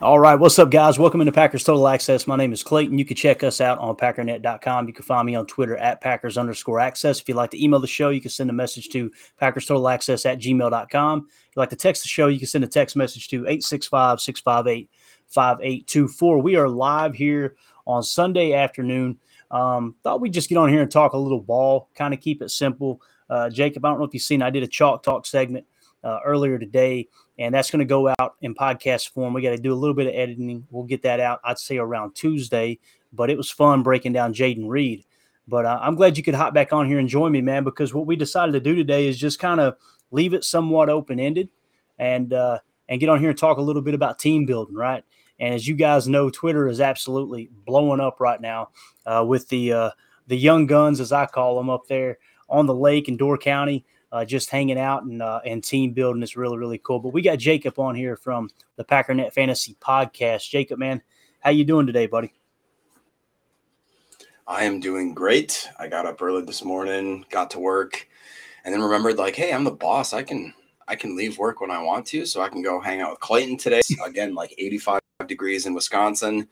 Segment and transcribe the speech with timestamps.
[0.00, 0.98] All right, what's up, guys?
[0.98, 2.26] Welcome into Packers Total Access.
[2.26, 2.98] My name is Clayton.
[2.98, 4.88] You can check us out on packernet.com.
[4.88, 7.20] You can find me on Twitter at Packers underscore access.
[7.20, 9.88] If you'd like to email the show, you can send a message to Packers Total
[9.88, 11.18] Access at gmail.com.
[11.28, 14.20] If you'd like to text the show, you can send a text message to 865
[14.20, 14.90] 658
[15.28, 16.42] 5824.
[16.42, 17.54] We are live here
[17.86, 19.20] on Sunday afternoon.
[19.52, 22.42] Um, thought we'd just get on here and talk a little ball, kind of keep
[22.42, 23.00] it simple.
[23.30, 25.66] Uh, Jacob, I don't know if you've seen, I did a chalk talk segment
[26.02, 29.34] uh, earlier today, and that's going to go out in podcast form.
[29.34, 30.66] We got to do a little bit of editing.
[30.70, 32.78] We'll get that out, I'd say, around Tuesday.
[33.12, 35.04] But it was fun breaking down Jayden Reed.
[35.46, 37.92] But uh, I'm glad you could hop back on here and join me, man, because
[37.92, 39.76] what we decided to do today is just kind of
[40.10, 41.48] leave it somewhat open ended
[41.98, 45.04] and uh, and get on here and talk a little bit about team building, right?
[45.38, 48.70] And as you guys know, Twitter is absolutely blowing up right now
[49.04, 49.90] uh, with the uh,
[50.26, 53.84] the young guns, as I call them, up there on the lake in Door County
[54.14, 57.00] uh, just hanging out and uh, and team building is really really cool.
[57.00, 60.48] But we got Jacob on here from the Packernet Fantasy Podcast.
[60.48, 61.02] Jacob, man,
[61.40, 62.32] how you doing today, buddy?
[64.46, 65.68] I am doing great.
[65.80, 68.06] I got up early this morning, got to work,
[68.64, 70.12] and then remembered like, hey, I'm the boss.
[70.12, 70.54] I can
[70.86, 73.20] I can leave work when I want to, so I can go hang out with
[73.20, 73.80] Clayton today.
[74.06, 76.46] Again, like 85 degrees in Wisconsin.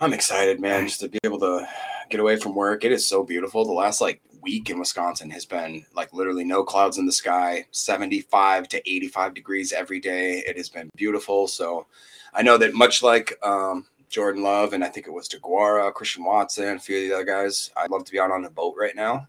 [0.00, 1.68] I'm excited, man, just to be able to
[2.10, 2.84] get away from work.
[2.84, 3.64] It is so beautiful.
[3.64, 7.66] The last like week in Wisconsin has been like literally no clouds in the sky,
[7.72, 10.44] 75 to 85 degrees every day.
[10.46, 11.48] It has been beautiful.
[11.48, 11.86] So
[12.32, 16.24] I know that much like um, Jordan Love and I think it was Deguara, Christian
[16.24, 18.76] Watson, a few of the other guys, I'd love to be out on a boat
[18.78, 19.26] right now.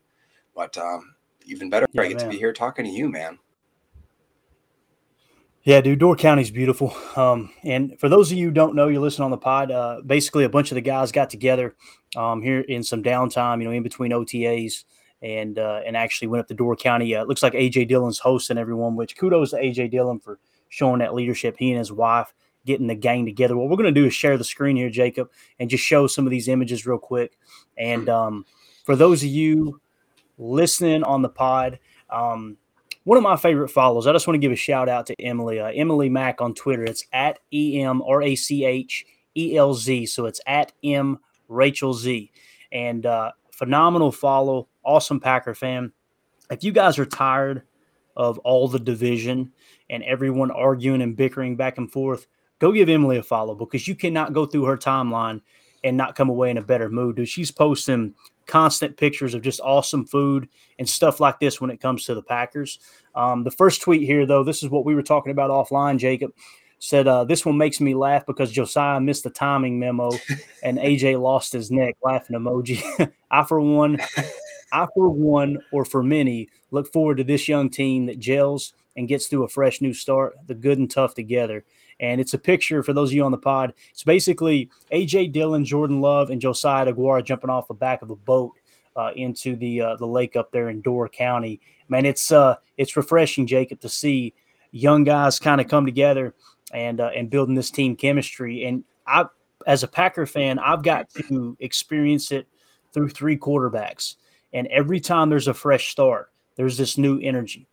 [0.55, 1.15] But um,
[1.45, 3.39] even better, Yeah, I get to be here talking to you, man.
[5.63, 6.95] Yeah, dude, Door County's beautiful.
[7.15, 9.71] Um, and for those of you who don't know, you're listening on the pod.
[9.71, 11.75] Uh, basically, a bunch of the guys got together
[12.15, 14.83] um, here in some downtime, you know, in between OTAs,
[15.21, 17.15] and uh, and actually went up to Door County.
[17.15, 20.39] Uh, it looks like AJ Dillon's hosting everyone, which kudos to AJ Dillon for
[20.69, 21.55] showing that leadership.
[21.57, 22.33] He and his wife
[22.65, 23.55] getting the gang together.
[23.55, 26.25] What we're going to do is share the screen here, Jacob, and just show some
[26.25, 27.37] of these images real quick.
[27.77, 28.45] And um,
[28.83, 29.79] for those of you
[30.37, 32.57] listening on the pod, um,
[33.03, 34.07] one of my favorite follows.
[34.07, 36.83] I just want to give a shout out to Emily, uh, Emily Mack on Twitter.
[36.83, 39.05] It's at E M R A C H
[39.37, 40.07] E L Z.
[40.07, 42.31] So it's at M Rachel Z.
[42.71, 44.67] And uh, phenomenal follow.
[44.83, 45.91] Awesome Packer fan.
[46.51, 47.63] If you guys are tired
[48.15, 49.51] of all the division
[49.89, 52.27] and everyone arguing and bickering back and forth,
[52.59, 55.41] go give Emily a follow because you cannot go through her timeline
[55.83, 57.15] and not come away in a better mood.
[57.15, 58.13] Dude, she's posting
[58.45, 62.21] constant pictures of just awesome food and stuff like this when it comes to the
[62.21, 62.79] Packers.
[63.15, 65.97] Um, the first tweet here, though, this is what we were talking about offline.
[65.97, 66.31] Jacob
[66.85, 70.11] said, uh, This one makes me laugh because Josiah missed the timing memo
[70.61, 71.95] and AJ lost his neck.
[72.03, 73.11] Laughing emoji.
[73.31, 73.99] I, for one,
[74.71, 79.07] I, for one, or for many, look forward to this young team that gels and
[79.07, 81.65] gets through a fresh new start, the good and tough together.
[81.99, 83.73] And it's a picture for those of you on the pod.
[83.89, 88.15] It's basically AJ Dillon, Jordan Love, and Josiah Deguara jumping off the back of a
[88.15, 88.51] boat
[88.95, 91.59] uh, into the uh, the lake up there in Door County.
[91.89, 94.33] Man, it's uh it's refreshing, Jacob, to see
[94.71, 96.35] young guys kind of come together
[96.75, 98.65] and uh, and building this team chemistry.
[98.65, 99.25] And I,
[99.65, 102.47] as a Packer fan, I've got to experience it
[102.93, 104.15] through three quarterbacks.
[104.53, 107.67] And every time there's a fresh start, there's this new energy.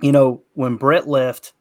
[0.00, 1.52] You know, when Brett left,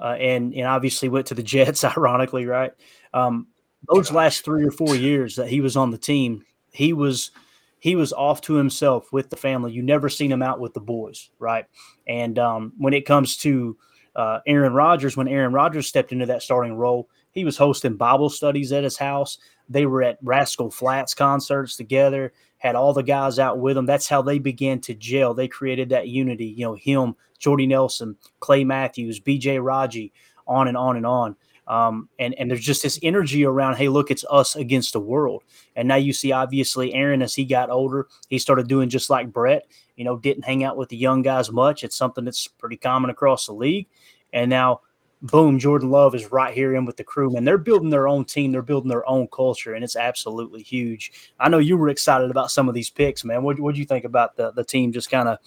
[0.00, 2.72] uh, and and obviously went to the Jets, ironically, right?
[3.14, 3.46] Um,
[3.88, 7.30] those last three or four years that he was on the team, he was
[7.78, 9.72] he was off to himself with the family.
[9.72, 11.66] You never seen him out with the boys, right?
[12.06, 13.76] And um, when it comes to
[14.16, 18.30] uh, Aaron Rodgers, when Aaron Rodgers stepped into that starting role, he was hosting Bible
[18.30, 19.36] studies at his house.
[19.68, 22.32] They were at Rascal Flatts concerts together.
[22.56, 23.84] had all the guys out with them.
[23.84, 25.34] That's how they began to gel.
[25.34, 26.46] They created that unity.
[26.46, 29.58] You know, him, Jordy Nelson, Clay Matthews, B.J.
[29.58, 30.14] Raji,
[30.46, 31.36] on and on and on.
[31.66, 33.74] Um, and and there's just this energy around.
[33.74, 35.42] Hey, look, it's us against the world.
[35.74, 39.32] And now you see, obviously, Aaron as he got older, he started doing just like
[39.32, 39.66] Brett.
[39.96, 41.82] You know, didn't hang out with the young guys much.
[41.82, 43.88] It's something that's pretty common across the league.
[44.36, 44.82] And now,
[45.22, 48.26] boom, Jordan Love is right here in with the crew, and they're building their own
[48.26, 48.52] team.
[48.52, 51.32] They're building their own culture, and it's absolutely huge.
[51.40, 53.42] I know you were excited about some of these picks, man.
[53.42, 55.38] What do you think about the the team just kind of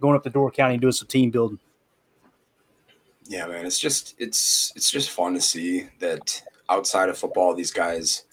[0.00, 1.58] going up the Door County and doing some team building?
[3.26, 7.70] Yeah, man, it's just it's it's just fun to see that outside of football, these
[7.70, 8.24] guys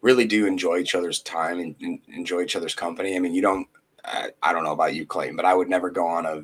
[0.00, 3.16] really do enjoy each other's time and, and enjoy each other's company.
[3.16, 3.68] I mean, you don't.
[4.02, 6.42] I, I don't know about you, Clayton, but I would never go on a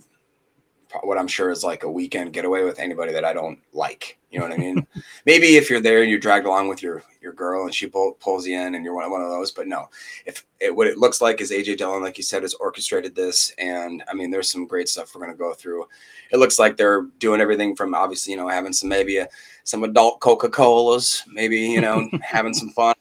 [1.02, 4.19] what I'm sure is like a weekend getaway with anybody that I don't like.
[4.31, 4.87] You know what I mean?
[5.26, 8.12] Maybe if you're there and you're dragged along with your your girl and she pull,
[8.20, 9.88] pulls you in and you're one, one of those, but no.
[10.25, 13.52] If it, what it looks like is AJ Dillon, like you said, has orchestrated this,
[13.58, 15.87] and I mean, there's some great stuff we're going to go through.
[16.31, 19.29] It looks like they're doing everything from obviously, you know, having some maybe a,
[19.64, 22.94] some adult Coca Colas, maybe you know, having some fun.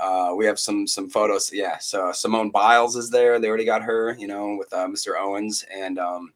[0.00, 1.52] Uh, we have some some photos.
[1.52, 3.38] Yeah, so Simone Biles is there.
[3.38, 5.12] They already got her, you know, with uh, Mr.
[5.16, 6.32] Owens, and um,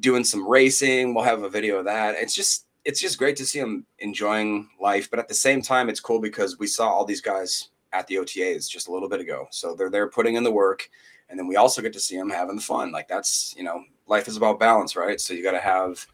[0.00, 1.14] doing some racing.
[1.14, 2.16] We'll have a video of that.
[2.16, 5.88] It's just it's just great to see them enjoying life, but at the same time,
[5.88, 9.20] it's cool because we saw all these guys at the OTAs just a little bit
[9.20, 9.46] ago.
[9.50, 10.88] So they're there putting in the work,
[11.28, 12.92] and then we also get to see them having the fun.
[12.92, 15.20] Like that's you know, life is about balance, right?
[15.20, 16.06] So you got to have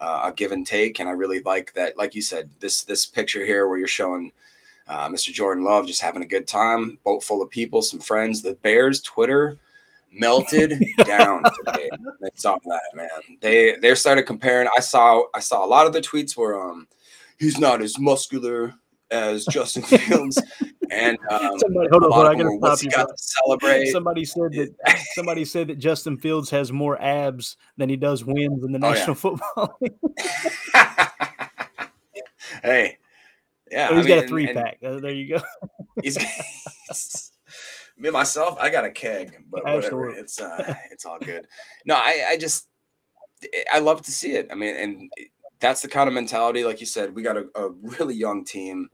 [0.00, 1.96] uh, a give and take, and I really like that.
[1.96, 4.32] Like you said, this this picture here where you're showing.
[4.86, 5.32] Uh, Mr.
[5.32, 8.42] Jordan Love just having a good time, boat full of people, some friends.
[8.42, 9.58] The Bears Twitter
[10.14, 11.90] melted down today.
[12.20, 13.08] They saw that man.
[13.40, 14.68] They they started comparing.
[14.76, 16.88] I saw I saw a lot of the tweets where um
[17.38, 18.74] he's not as muscular
[19.10, 20.40] as Justin Fields.
[20.90, 22.90] And um, somebody, hold on, hold on, I gotta stop you.
[22.90, 23.86] Got to celebrate.
[23.90, 28.64] Somebody said that somebody said that Justin Fields has more abs than he does wins
[28.64, 29.66] in the National oh, yeah.
[29.66, 29.78] Football
[32.62, 32.98] hey,
[33.70, 34.78] yeah, oh, he's I mean, got a three and, pack.
[34.82, 35.42] And uh, there you go.
[36.02, 37.32] he's
[37.96, 40.10] me myself, I got a keg, but whatever.
[40.10, 41.46] It's uh, it's all good.
[41.84, 42.68] No, I I just
[43.72, 44.48] I love to see it.
[44.50, 45.12] I mean, and
[45.60, 48.90] that's the kind of mentality, like you said, we got a, a really young team.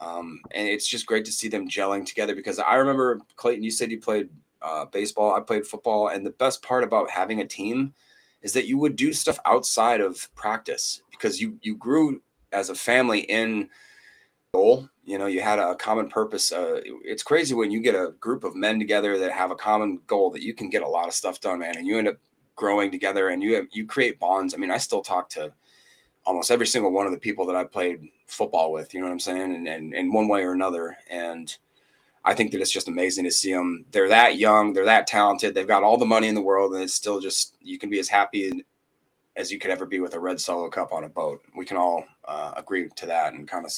[0.00, 3.70] Um, and it's just great to see them gelling together because I remember Clayton, you
[3.70, 4.28] said you played
[4.62, 7.94] uh, baseball, I played football, and the best part about having a team
[8.42, 12.22] is that you would do stuff outside of practice because you you grew
[12.52, 13.68] as a family in
[14.52, 14.88] goal.
[15.04, 16.52] You know, you had a common purpose.
[16.52, 20.00] Uh, it's crazy when you get a group of men together that have a common
[20.06, 22.16] goal that you can get a lot of stuff done, man, and you end up
[22.56, 24.54] growing together and you have, you create bonds.
[24.54, 25.52] I mean, I still talk to
[26.24, 28.92] almost every single one of the people that I played football with.
[28.92, 29.54] You know what I'm saying?
[29.54, 31.54] And, and in one way or another, and
[32.24, 33.86] I think that it's just amazing to see them.
[33.92, 36.82] They're that young, they're that talented, they've got all the money in the world, and
[36.82, 38.64] it's still just you can be as happy
[39.36, 41.42] as you could ever be with a red solo cup on a boat.
[41.56, 43.72] We can all uh, agree to that and kind of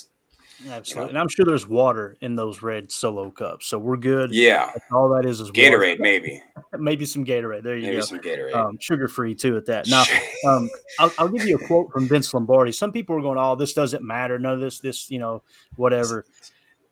[0.69, 1.11] Absolutely.
[1.11, 3.67] And I'm sure there's water in those red solo cups.
[3.67, 4.33] So we're good.
[4.33, 4.73] Yeah.
[4.93, 6.03] all that is is Gatorade, water.
[6.03, 6.43] maybe.
[6.79, 7.63] maybe some Gatorade.
[7.63, 8.03] There you maybe go.
[8.03, 8.55] some Gatorade.
[8.55, 9.89] Um, sugar free too at that.
[9.89, 10.05] Now,
[10.47, 12.73] um, I'll, I'll, give you a quote from Vince Lombardi.
[12.73, 14.39] Some people are going, oh, this doesn't matter.
[14.39, 15.43] None of this, this, you know,
[15.77, 16.27] whatever.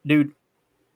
[0.07, 0.33] Dude,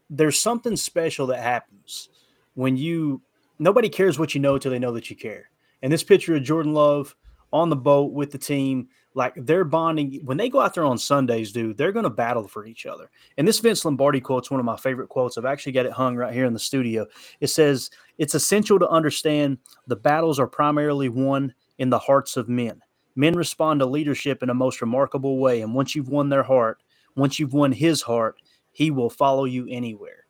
[0.09, 2.09] there's something special that happens
[2.55, 3.21] when you,
[3.59, 5.51] nobody cares what you know until they know that you care.
[5.83, 7.15] And this picture of Jordan Love
[7.53, 10.99] on the boat with the team– like they're bonding when they go out there on
[10.99, 11.77] Sundays, dude.
[11.77, 13.11] They're going to battle for each other.
[13.37, 15.37] And this Vince Lombardi quote is one of my favorite quotes.
[15.37, 17.07] I've actually got it hung right here in the studio.
[17.41, 22.49] It says, "It's essential to understand the battles are primarily won in the hearts of
[22.49, 22.81] men.
[23.15, 26.83] Men respond to leadership in a most remarkable way, and once you've won their heart,
[27.15, 28.37] once you've won his heart,
[28.71, 30.25] he will follow you anywhere."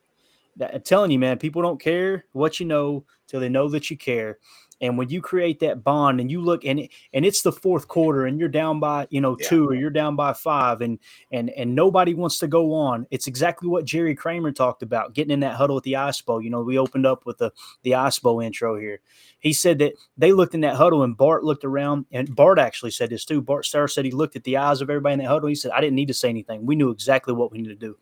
[0.61, 3.97] I'm telling you, man, people don't care what you know till they know that you
[3.97, 4.39] care.
[4.83, 8.27] And when you create that bond and you look and and it's the fourth quarter
[8.27, 9.49] and you're down by, you know, yeah.
[9.49, 10.99] two or you're down by five and
[11.31, 13.07] and and nobody wants to go on.
[13.13, 16.43] It's exactly what Jerry Kramer talked about, getting in that huddle at the ice bowl.
[16.43, 17.53] You know, we opened up with the
[17.85, 19.01] the ice bowl intro here.
[19.39, 22.91] He said that they looked in that huddle and Bart looked around and Bart actually
[22.91, 23.41] said this too.
[23.41, 25.49] Bart Starr said he looked at the eyes of everybody in that huddle.
[25.49, 26.67] He said, I didn't need to say anything.
[26.67, 27.97] We knew exactly what we needed to do.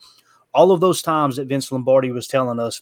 [0.54, 2.80] All of those times that Vince Lombardi was telling us,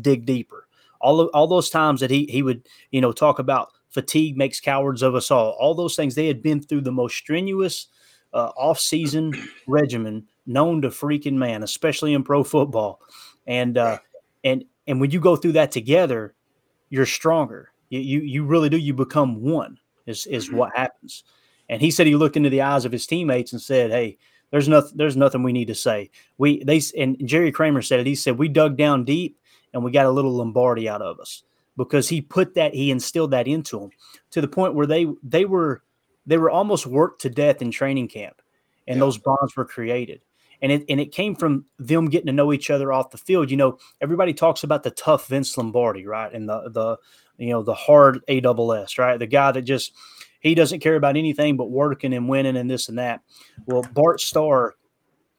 [0.00, 0.64] dig deeper
[1.04, 4.58] all of, all those times that he he would you know talk about fatigue makes
[4.58, 5.50] cowards of us all.
[5.50, 7.88] All those things they had been through the most strenuous
[8.32, 9.32] uh, off-season
[9.68, 13.00] regimen known to freaking man, especially in pro football.
[13.46, 13.98] And uh,
[14.42, 16.34] and and when you go through that together,
[16.88, 17.70] you're stronger.
[17.90, 18.78] You you, you really do.
[18.78, 19.78] You become one.
[20.06, 20.56] Is is mm-hmm.
[20.56, 21.24] what happens.
[21.68, 24.18] And he said he looked into the eyes of his teammates and said, "Hey."
[24.50, 24.92] There's nothing.
[24.94, 26.10] There's nothing we need to say.
[26.38, 28.06] We they and Jerry Kramer said it.
[28.06, 29.36] He said we dug down deep
[29.74, 31.42] and we got a little Lombardi out of us
[31.76, 33.90] because he put that he instilled that into them
[34.30, 35.82] to the point where they they were
[36.24, 38.40] they were almost worked to death in training camp,
[38.88, 39.00] and Yeah.
[39.00, 40.22] those bonds were created.
[40.62, 43.50] And it and it came from them getting to know each other off the field.
[43.50, 46.32] You know, everybody talks about the tough Vince Lombardi, right?
[46.32, 46.96] And the the
[47.36, 49.18] you know the hard A double S, right?
[49.18, 49.92] The guy that just
[50.40, 53.20] he doesn't care about anything but working and winning and this and that.
[53.66, 54.74] Well, Bart Starr,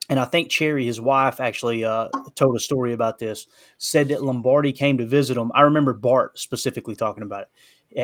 [0.10, 3.48] and I think Cherry, his wife, actually uh, told a story about this.
[3.78, 5.52] Said that Lombardi came to visit him.
[5.56, 7.50] I remember Bart specifically talking about it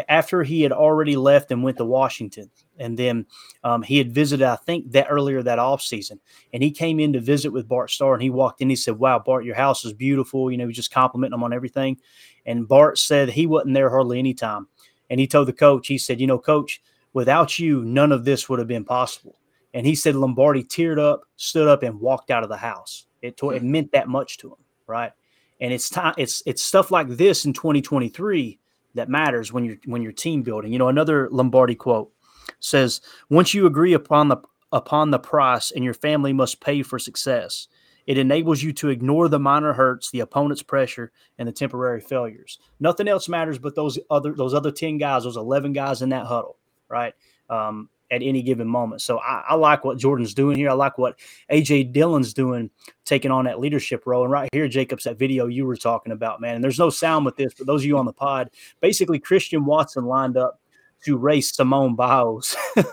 [0.07, 3.25] after he had already left and went to Washington, and then
[3.63, 6.19] um, he had visited, I think, that earlier that off season,
[6.53, 8.69] and he came in to visit with Bart Starr, and he walked in.
[8.69, 11.53] He said, "Wow, Bart, your house is beautiful." You know, he just complimenting him on
[11.53, 11.97] everything.
[12.45, 14.67] And Bart said he wasn't there hardly any time,
[15.09, 16.81] and he told the coach, he said, "You know, coach,
[17.13, 19.35] without you, none of this would have been possible."
[19.73, 23.05] And he said Lombardi teared up, stood up, and walked out of the house.
[23.21, 25.11] It to- it meant that much to him, right?
[25.59, 26.15] And it's time.
[26.17, 28.59] It's it's stuff like this in 2023
[28.95, 30.73] that matters when you're when you're team building.
[30.73, 32.11] You know, another Lombardi quote
[32.59, 34.37] says, "Once you agree upon the
[34.71, 37.67] upon the price, and your family must pay for success."
[38.07, 42.57] It enables you to ignore the minor hurts, the opponent's pressure, and the temporary failures.
[42.79, 46.25] Nothing else matters but those other those other ten guys, those eleven guys in that
[46.25, 46.57] huddle,
[46.89, 47.13] right?
[47.49, 49.01] Um, at any given moment.
[49.01, 50.69] So I, I like what Jordan's doing here.
[50.69, 51.17] I like what
[51.49, 52.69] AJ Dillon's doing,
[53.05, 54.23] taking on that leadership role.
[54.23, 56.55] And right here, Jacobs, that video you were talking about, man.
[56.55, 58.49] And there's no sound with this, but those of you on the pod,
[58.81, 60.59] basically Christian Watson lined up
[61.05, 62.55] to race Simone Biles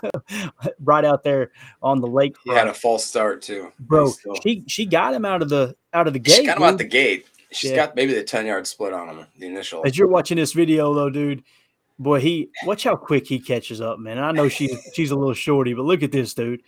[0.83, 1.51] right out there
[1.83, 2.37] on the lake.
[2.45, 3.73] He had a false start too.
[3.79, 4.13] bro.
[4.43, 6.37] She she got him out of the out of the gate.
[6.37, 7.27] she got him out the gate.
[7.51, 7.77] She's Yeah.
[7.77, 9.83] got maybe the 10 yard split on him, the initial.
[9.87, 11.43] As you're watching this video, though, dude,
[11.99, 14.19] boy, he watch how quick he catches up, man.
[14.19, 16.63] I know she's she's a little shorty, but look at this, dude.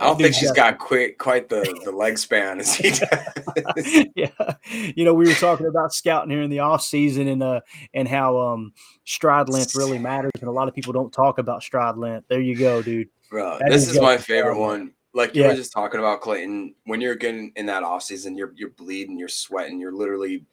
[0.00, 4.06] I don't think she's got- got quite quite the, the leg span as he does.
[4.16, 4.54] yeah,
[4.96, 7.60] you know, we were talking about scouting here in the off season and uh
[7.94, 8.72] and how um
[9.04, 12.26] stride length really matters, and a lot of people don't talk about stride length.
[12.28, 13.08] There you go, dude.
[13.30, 14.92] Bro, That this is my favorite one.
[15.14, 15.48] Like you Yeah.
[15.48, 19.18] were just talking about Clayton, when you're getting in that off season, you're you're bleeding,
[19.18, 20.46] you're sweating, you're literally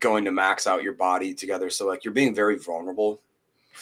[0.00, 1.70] going to max out your body together.
[1.70, 3.20] So like you're being very vulnerable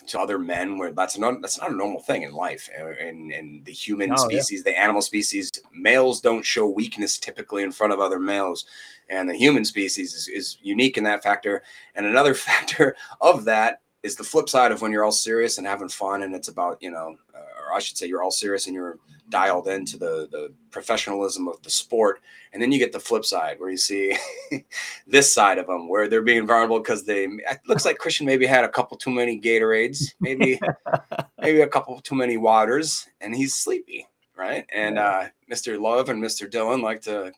[0.06, 3.30] to other men where that's not that's not a normal thing in life and in
[3.32, 4.40] in the human Oh, yeah.
[4.40, 8.66] species the animal species males don't show weakness typically in front of other males
[9.08, 11.62] and the human species is, is unique in that factor
[11.94, 15.66] and another factor of that is the flip side of when you're all serious and
[15.66, 18.66] having fun and it's about you know uh, or i should say you're all serious
[18.66, 22.21] and you're dialed into the the professionalism of the sport.
[22.52, 24.16] And then you get the flip side where you see
[25.06, 28.47] this side of them where they're being vulnerable because they it looks like christian maybe
[28.47, 30.59] had a couple too many gatorades maybe
[31.42, 34.06] maybe a couple too many waters and he's sleepy
[34.37, 34.64] right?
[34.75, 37.30] And uh mr love and mr dillon like to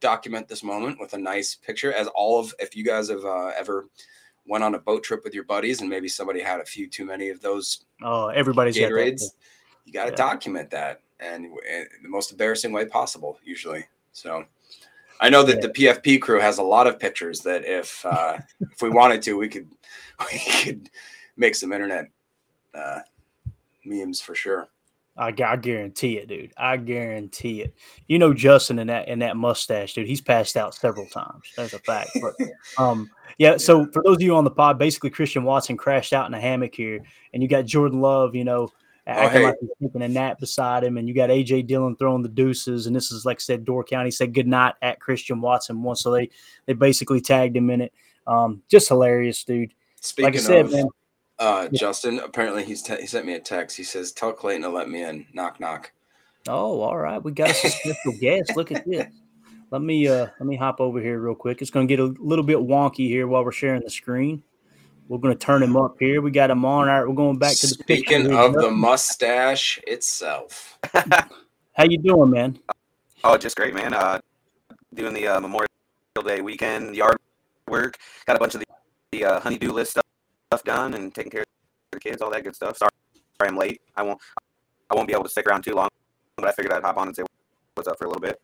[0.00, 3.50] document this moment with a nice picture as all of if you guys have uh,
[3.58, 3.86] ever
[4.46, 7.04] went on a boat trip with your buddies and maybe somebody had a few too
[7.04, 8.76] many of those Oh, everybody's.
[8.76, 9.22] Gatorades,
[9.88, 10.16] you got to Yeah.
[10.16, 13.84] document that and in the most embarrassing way possible, usually.
[14.12, 14.44] So
[15.20, 18.82] I know that the PFP crew has a lot of pictures that if uh, if
[18.82, 19.68] we wanted to, we could
[20.32, 20.90] we could
[21.36, 22.06] make some internet
[22.74, 23.00] uh,
[23.84, 24.68] memes for sure.
[25.16, 26.52] I, I guarantee it, dude.
[26.56, 27.74] I guarantee it.
[28.06, 30.06] You know Justin and that and that mustache, dude.
[30.06, 31.50] He's passed out several times.
[31.56, 32.10] That's a fact.
[32.20, 32.34] But
[32.78, 33.56] um, yeah.
[33.56, 36.40] So for those of you on the pod, basically Christian Watson crashed out in a
[36.40, 37.00] hammock here,
[37.32, 38.68] and you got Jordan Love, you know,
[39.08, 39.46] acting hey.
[39.46, 42.86] like he's taking a nap beside him, and you got AJ Dillon throwing the deuces,
[42.86, 46.02] and this is like I said, Door County said good night at Christian Watson once,
[46.02, 46.30] so they
[46.66, 47.92] they basically tagged him in it.
[48.26, 49.72] Um, just hilarious, dude.
[50.00, 50.88] Speaking Like I said, of man.
[51.38, 53.76] uh, Justin, apparently he's te- he sent me a text.
[53.76, 55.92] He says, "Tell Clayton to let me in." Knock knock.
[56.46, 57.22] Oh, all right.
[57.22, 58.56] We got a special guest.
[58.56, 59.06] Look at this.
[59.70, 61.60] Let me uh let me hop over here real quick.
[61.60, 64.42] It's gonna get a little bit wonky here while we're sharing the screen.
[65.08, 66.20] We're gonna turn him up here.
[66.20, 66.88] We got him on.
[66.88, 68.38] All right, we're going back to the picture Speaking here.
[68.38, 70.78] of the mustache itself,
[71.72, 72.58] how you doing, man?
[73.24, 73.94] Oh, just great, man.
[73.94, 74.20] Uh,
[74.94, 75.68] doing the uh, Memorial
[76.24, 77.16] Day weekend yard
[77.68, 77.96] work.
[78.26, 78.66] Got a bunch of the,
[79.12, 80.04] the uh, honeydew list stuff,
[80.50, 81.46] stuff done and taking care of
[81.92, 82.76] the kids, all that good stuff.
[82.76, 82.90] Sorry,
[83.40, 83.80] I'm late.
[83.96, 84.20] I won't
[84.90, 85.88] I won't be able to stick around too long,
[86.36, 87.22] but I figured I'd hop on and say
[87.74, 88.38] what's up for a little bit.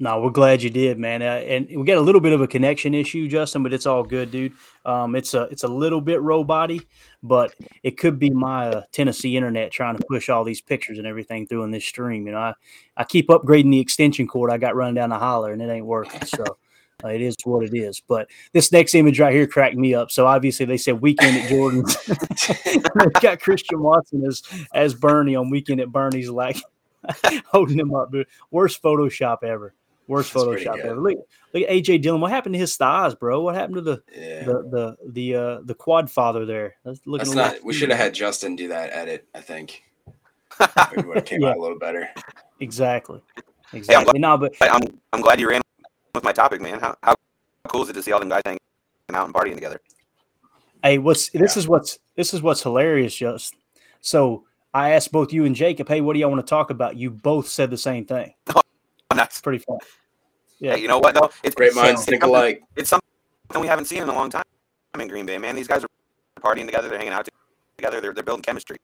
[0.00, 1.22] No, we're glad you did, man.
[1.22, 4.04] Uh, and we got a little bit of a connection issue, Justin, but it's all
[4.04, 4.52] good, dude.
[4.84, 6.70] Um, it's a it's a little bit robot
[7.22, 7.52] but
[7.82, 11.46] it could be my uh, Tennessee internet trying to push all these pictures and everything
[11.46, 12.26] through in this stream.
[12.26, 12.54] You know, I,
[12.96, 15.86] I keep upgrading the extension cord I got running down the holler, and it ain't
[15.86, 16.24] working.
[16.24, 16.44] So
[17.04, 18.00] uh, it is what it is.
[18.00, 20.10] But this next image right here cracked me up.
[20.10, 21.96] So obviously they said weekend at Jordan's.
[23.20, 24.42] Got Christian Watson as
[24.74, 26.62] as Bernie on weekend at Bernie's, like
[27.46, 28.12] holding him up.
[28.50, 29.74] Worst Photoshop ever.
[30.08, 30.96] Worst That's Photoshop ever.
[31.00, 31.18] Look,
[31.54, 32.20] look at AJ Dillon.
[32.20, 33.42] What happened to his thighs, bro?
[33.42, 34.42] What happened to the Yeah.
[34.44, 36.74] the the the uh the quad father there?
[36.84, 37.64] That's looking That's a little- not.
[37.64, 39.28] We should have had Justin do that edit.
[39.34, 39.84] I think
[40.60, 41.50] it would have came Yeah.
[41.50, 42.08] out a little better.
[42.60, 43.22] exactly.
[43.72, 44.18] Exactly.
[44.18, 44.80] no, but But I'm
[45.12, 45.60] I'm glad you ran
[46.14, 46.80] with my topic, man.
[46.80, 47.14] How how
[47.68, 48.58] cool is it to see all them guys hanging
[49.12, 49.78] out and partying together?
[50.82, 51.60] Hey, what's this Yeah.
[51.60, 53.54] is what's this is what's hilarious, just
[54.00, 56.96] so I asked both you and Jacob, hey, what do y'all want to talk about?
[56.96, 58.32] You both said the same thing.
[59.18, 59.40] Nice.
[59.40, 59.78] Pretty fun.
[60.60, 60.74] Yeah.
[60.74, 61.30] Hey, you know what though?
[61.42, 62.62] It's Great it's minds something- think alike.
[62.76, 64.42] It's something we haven't seen in a long time
[64.98, 65.54] in Green Bay, man.
[65.56, 65.88] These guys are
[66.40, 66.88] partying together.
[66.88, 67.28] They're hanging out
[67.76, 68.00] together.
[68.00, 68.76] They're, they're building chemistry.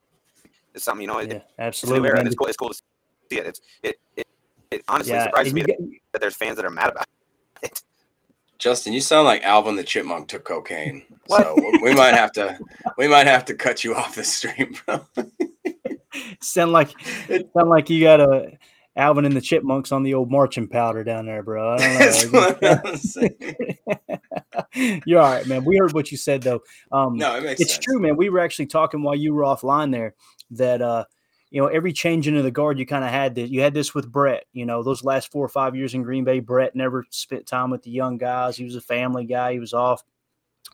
[0.74, 1.18] It's something you know.
[1.18, 2.08] It, Yeah, It's absolutely.
[2.08, 2.20] era, man.
[2.20, 2.46] and it's cool.
[2.48, 3.46] It's cool to see it.
[3.46, 4.26] It's it it,
[4.70, 5.80] it honestly Yeah, surprises me that, get-
[6.12, 7.06] that there's fans that are mad about
[7.62, 7.82] it.
[8.58, 11.02] Justin, you sound like Alvin the Chipmunk took cocaine.
[11.26, 11.42] What?
[11.42, 12.58] So we might have to
[12.98, 15.06] we might have to cut you off the stream, bro.
[16.40, 16.90] sound like
[17.56, 18.52] sound like you got a
[18.96, 21.74] Alvin and the Chipmunks on the old marching powder down there, bro.
[21.74, 23.76] I That's don't what I'm saying.
[25.06, 25.64] You're all right, man.
[25.64, 26.60] We heard what you said though.
[26.92, 27.84] Um, No, it makes it's sense.
[27.84, 28.16] true, man.
[28.16, 30.14] We were actually talking while you were offline there
[30.52, 31.04] that uh,
[31.50, 33.50] you know, every change into the guard you kind of had this.
[33.50, 34.44] You had this with Brett.
[34.52, 37.70] You know, those last four or five years in Green Bay, Brett never spent time
[37.70, 38.56] with the young guys.
[38.56, 39.52] He was a family guy.
[39.52, 40.02] He was off,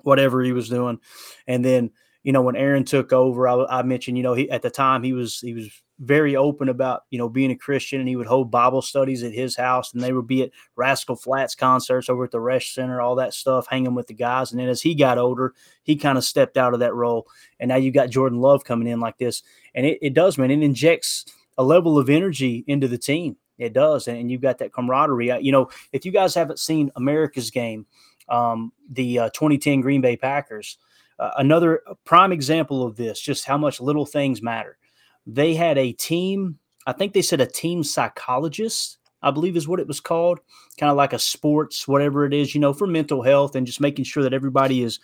[0.03, 0.99] whatever he was doing,
[1.47, 1.91] and then
[2.23, 5.03] you know when Aaron took over, I, I mentioned you know he at the time
[5.03, 5.69] he was he was
[6.01, 9.33] very open about you know being a Christian, and he would hold Bible studies at
[9.33, 13.01] his house, and they would be at Rascal Flatts concerts over at the Resch Center,
[13.01, 14.51] all that stuff, hanging with the guys.
[14.51, 17.29] And then as he got older, he kind of stepped out of that role,
[17.61, 19.43] and now you got Jordan Love coming in like this,
[19.75, 20.51] and it, it does, man.
[20.51, 21.27] It injects
[21.59, 23.37] a level of energy into the team.
[23.59, 25.39] It does, and, you've got that camaraderie.
[25.43, 27.85] You know, if you guys haven't seen America's game,
[28.31, 30.79] um, the uh, 2010 Green Bay Packers,
[31.19, 34.79] uh, another prime example of this, just how much little things matter.
[35.27, 39.81] They had a team, I think they said a team psychologist, I believe is what
[39.81, 40.41] it was called,
[40.79, 43.81] kind of like a sports, whatever it is, you know, for mental health and just
[43.81, 44.99] making sure that everybody is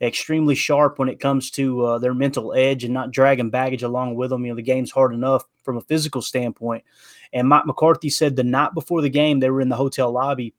[0.00, 4.14] extremely sharp when it comes to uh, their mental edge and not dragging baggage along
[4.14, 4.44] with them.
[4.44, 6.84] You know, the game's hard enough from a physical standpoint.
[7.32, 10.54] And Mike McCarthy said the night before the game, they were in the hotel lobby,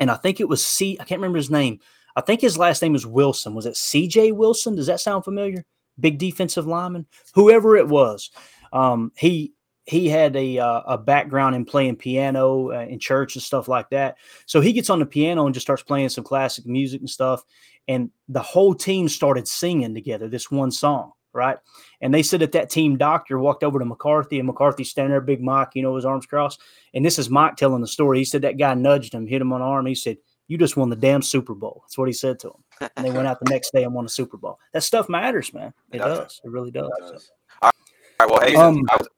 [0.00, 0.96] and I think it was C.
[0.98, 1.78] I can't remember his name.
[2.16, 3.54] I think his last name is Wilson.
[3.54, 4.32] Was it C.J.
[4.32, 4.74] Wilson?
[4.74, 5.64] Does that sound familiar?
[6.00, 8.30] Big defensive lineman, whoever it was.
[8.72, 9.52] Um, he
[9.84, 13.90] he had a uh, a background in playing piano uh, in church and stuff like
[13.90, 14.16] that.
[14.46, 17.42] So he gets on the piano and just starts playing some classic music and stuff.
[17.88, 21.58] And the whole team started singing together this one song, right?
[22.00, 25.20] And they said that that team doctor walked over to McCarthy, and McCarthy standing there,
[25.20, 26.60] big Mike, you know, his arms crossed.
[26.94, 28.18] And this is Mike telling the story.
[28.18, 29.86] He said that guy nudged him, hit him on the arm.
[29.86, 30.18] He said,
[30.50, 32.64] "You just won the damn Super Bowl." That's what he said to him.
[32.96, 34.58] And they went out the next day and won a Super Bowl.
[34.72, 35.72] That stuff matters, man.
[35.92, 36.18] It, It does.
[36.18, 36.40] does.
[36.44, 36.90] It really does.
[36.98, 37.30] It does.
[37.62, 37.70] All
[38.18, 39.08] right, well, hey, Um, I was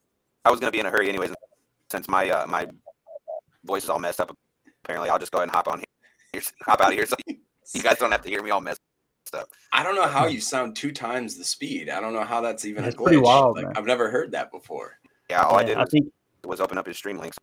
[0.45, 1.31] I was gonna be in a hurry anyways,
[1.91, 2.67] since my uh, my
[3.65, 4.35] voice is all messed up.
[4.83, 5.81] Apparently, I'll just go ahead and hop on
[6.33, 8.81] here, hop out of here, so you guys don't have to hear me all messed
[9.33, 9.47] up.
[9.71, 11.89] I don't know how you sound two times the speed.
[11.89, 13.03] I don't know how that's even That's a glitch.
[13.05, 13.73] pretty wild, like, man.
[13.77, 14.99] I've never heard that before.
[15.29, 16.11] Yeah, all I did I was, think
[16.43, 17.37] was open up his stream links.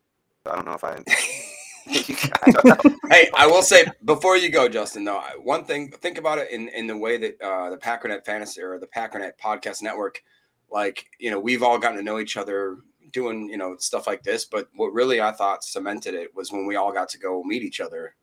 [0.45, 1.03] I don't know if I.
[1.87, 5.03] I hey, I will say before you go, Justin.
[5.03, 8.61] Though one thing, think about it in in the way that uh, the Packernet Fantasy
[8.61, 10.23] or the Packernet Podcast Network,
[10.69, 12.77] like you know, we've all gotten to know each other
[13.11, 14.45] doing you know stuff like this.
[14.45, 17.63] But what really I thought cemented it was when we all got to go meet
[17.63, 18.15] each other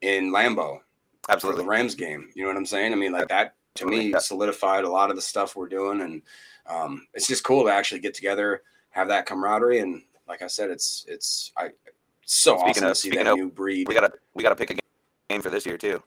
[0.00, 0.78] in Lambeau
[1.38, 2.30] for the Rams game.
[2.34, 2.92] You know what I'm saying?
[2.92, 6.22] I mean, like that to me solidified a lot of the stuff we're doing, and
[6.66, 10.70] um, it's just cool to actually get together, have that camaraderie, and like I said,
[10.70, 11.70] it's it's I
[12.32, 13.88] so Speaking awesome to of- see speaking that of- new breed.
[13.88, 14.76] We gotta we gotta pick a
[15.30, 16.02] game for this year too.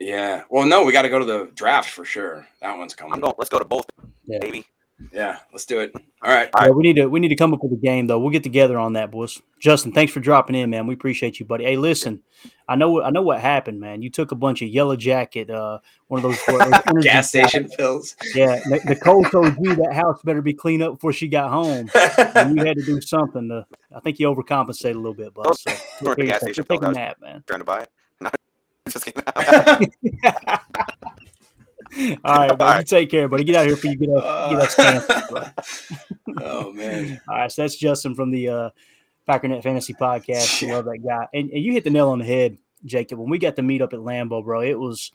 [0.00, 0.42] Yeah.
[0.50, 2.46] Well, no, we got to go to the draft for sure.
[2.60, 3.14] That one's coming.
[3.14, 3.34] I'm going.
[3.38, 3.86] Let's go to both,
[4.26, 4.38] Yeah.
[4.40, 4.66] baby.
[5.12, 5.92] Yeah, let's do it.
[6.22, 6.48] All right.
[6.54, 8.18] All yeah, we need to we need to come up with a game though.
[8.18, 9.40] We'll get together on that, boys.
[9.58, 10.86] Justin, thanks for dropping in, man.
[10.86, 11.64] We appreciate you, buddy.
[11.64, 12.22] Hey, listen,
[12.68, 14.02] I know I know what happened, man.
[14.02, 18.16] You took a bunch of yellow jacket, uh, one of those those Gas station pills.
[18.34, 21.90] Yeah, N- Nicole told you that house better be cleaned up before she got home.
[22.36, 23.66] And you had to do something to.
[23.94, 25.56] I think you overcompensated a little bit, bud.
[25.56, 27.44] So Weren't gas take station a pills nap, man.
[27.46, 27.90] Trying to buy it.
[28.20, 28.30] No,
[28.88, 29.22] just kidding.
[32.24, 32.60] All right, man.
[32.60, 33.44] All You take care, buddy.
[33.44, 34.74] Get out of here before you get us get us
[35.08, 35.52] canceled.
[36.40, 37.20] oh man.
[37.28, 38.70] All right, so that's Justin from the uh,
[39.28, 40.60] Packernet Fantasy Podcast.
[40.62, 40.74] Yeah.
[40.74, 43.18] love that guy, and, and you hit the nail on the head, Jacob.
[43.18, 45.12] When we got to meet up at Lambeau, bro, it was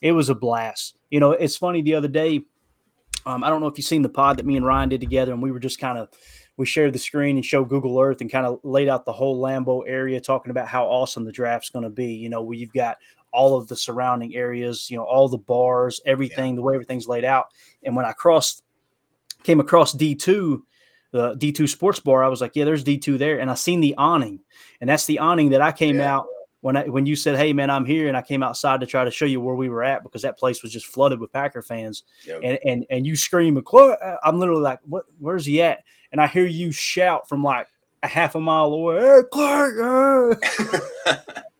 [0.00, 0.96] it was a blast.
[1.10, 1.82] You know, it's funny.
[1.82, 2.42] The other day,
[3.26, 5.32] um, I don't know if you've seen the pod that me and Ryan did together,
[5.32, 6.08] and we were just kind of
[6.56, 9.42] we shared the screen and showed Google Earth and kind of laid out the whole
[9.42, 12.14] Lambeau area, talking about how awesome the draft's going to be.
[12.14, 12.96] You know, where you've got
[13.32, 17.24] all of the surrounding areas, you know, all the bars, everything, the way everything's laid
[17.24, 17.46] out.
[17.84, 18.62] And when I crossed,
[19.42, 20.64] came across D two,
[21.12, 22.24] the D2 Sports Bar.
[22.24, 24.40] I was like, yeah, there's D2 there, and I seen the awning,
[24.80, 26.16] and that's the awning that I came Yeah.
[26.16, 26.26] out
[26.62, 29.04] when I when you said, hey man, I'm here, and I came outside to try
[29.04, 31.62] to show you where we were at because that place was just flooded with Packer
[31.62, 32.40] fans, Yep.
[32.42, 33.62] and and and you scream!
[34.24, 35.04] I'm literally like, what?
[35.18, 35.84] Where's he at?
[36.12, 37.68] And I hear you shout from like
[38.02, 40.38] a half a mile away, hey, Clark!
[41.06, 41.14] uh."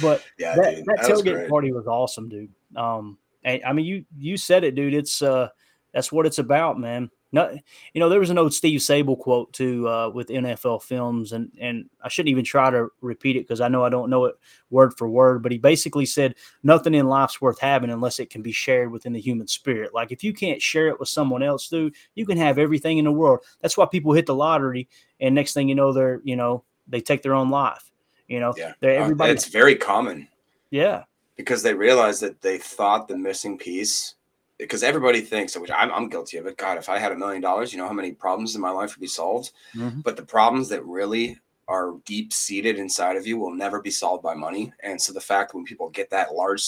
[0.00, 2.50] but yeah, that, dude, that that tailgate party was awesome, dude.
[2.76, 4.94] Um, and, I mean, you you said it, dude.
[4.94, 5.48] It's uh,
[5.92, 7.10] that's what it's about, man.
[7.32, 7.56] No,
[7.94, 11.52] you know, there was an old Steve Sabol quote too uh, with NFL films, and
[11.60, 14.34] and I shouldn't even try to repeat it because I know I don't know it
[14.70, 15.42] word for word.
[15.42, 19.12] But he basically said nothing in life's worth having unless it can be shared within
[19.12, 19.94] the human spirit.
[19.94, 23.04] Like if you can't share it with someone else, dude, you can have everything in
[23.04, 23.44] the world.
[23.60, 24.88] That's why people hit the lottery,
[25.20, 27.92] and next thing you know, they're you know they take their own life.
[28.30, 29.32] You know, Yeah, Uh, everybody.
[29.32, 30.28] it's very common
[30.70, 31.02] yeah,
[31.36, 34.14] because they realize that they thought the missing piece.
[34.56, 36.58] Because everybody thinks, which I'm, I'm guilty of it.
[36.58, 38.94] God, if I had a million dollars, you know how many problems in my life
[38.94, 39.52] would be solved.
[39.74, 40.02] Mhm.
[40.04, 44.22] But the problems that really are deep seated inside of you will never be solved
[44.22, 44.70] by money.
[44.80, 46.62] And so the fact when people get that large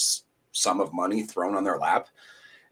[0.53, 2.07] sum of money thrown on their lap,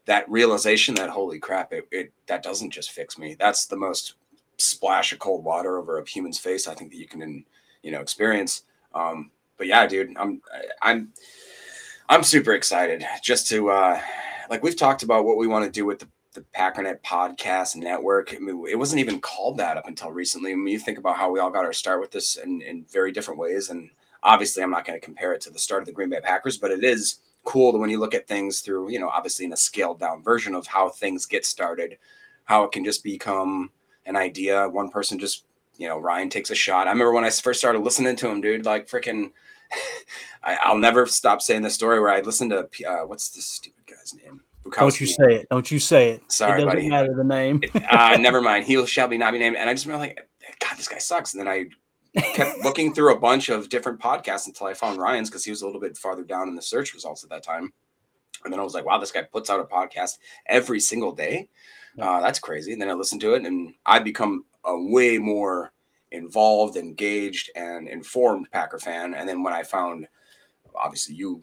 [0.06, 3.36] that realization that holy crap, it, it that doesn't just fix me.
[3.38, 4.14] That's the most
[4.58, 7.44] splash of cold water over a human's face I think that you can
[7.82, 8.64] you know experience.
[8.94, 10.40] Um, but yeah, dude, I'm
[10.80, 11.12] I'm
[12.08, 14.00] I'm super excited just to uh
[14.50, 18.34] like we've talked about what we want to do with the the Packernet podcast network.
[18.34, 20.52] I mean, it wasn't even called that up until recently.
[20.52, 22.84] I mean, you think about how we all got our start with this in, in
[22.90, 23.68] very different ways.
[23.68, 23.90] And
[24.22, 26.56] obviously, I'm not going to compare it to the start of the Green Bay Packers,
[26.56, 29.52] but it is cool that when you look at things through, you know, obviously in
[29.52, 31.98] a scaled down version of how things get started,
[32.44, 33.70] how it can just become
[34.06, 34.68] an idea.
[34.68, 35.44] One person just,
[35.82, 36.86] you know, Ryan takes a shot.
[36.86, 39.32] I remember when I first started listening to him, dude, like freaking,
[40.44, 43.84] I, I'll never stop saying the story where I listened to, uh, what's this stupid
[43.84, 44.42] guy's name?
[44.70, 45.48] don't you say it?
[45.50, 46.22] Don't you say it?
[46.30, 46.88] Sorry, it doesn't buddy.
[46.88, 47.60] matter the name.
[47.90, 48.64] uh, never mind.
[48.64, 49.56] He shall be not be named.
[49.56, 50.28] And I just remember like,
[50.60, 51.34] God, this guy sucks.
[51.34, 51.66] And then I
[52.20, 55.62] kept looking through a bunch of different podcasts until I found Ryan's because he was
[55.62, 57.72] a little bit farther down in the search results at that time.
[58.44, 61.48] And then I was like, wow, this guy puts out a podcast every single day.
[61.98, 62.72] Uh, that's crazy.
[62.72, 65.72] And then I listened to it and I become a way more
[66.10, 69.14] involved, engaged, and informed Packer fan.
[69.14, 70.06] And then when I found,
[70.74, 71.42] obviously, you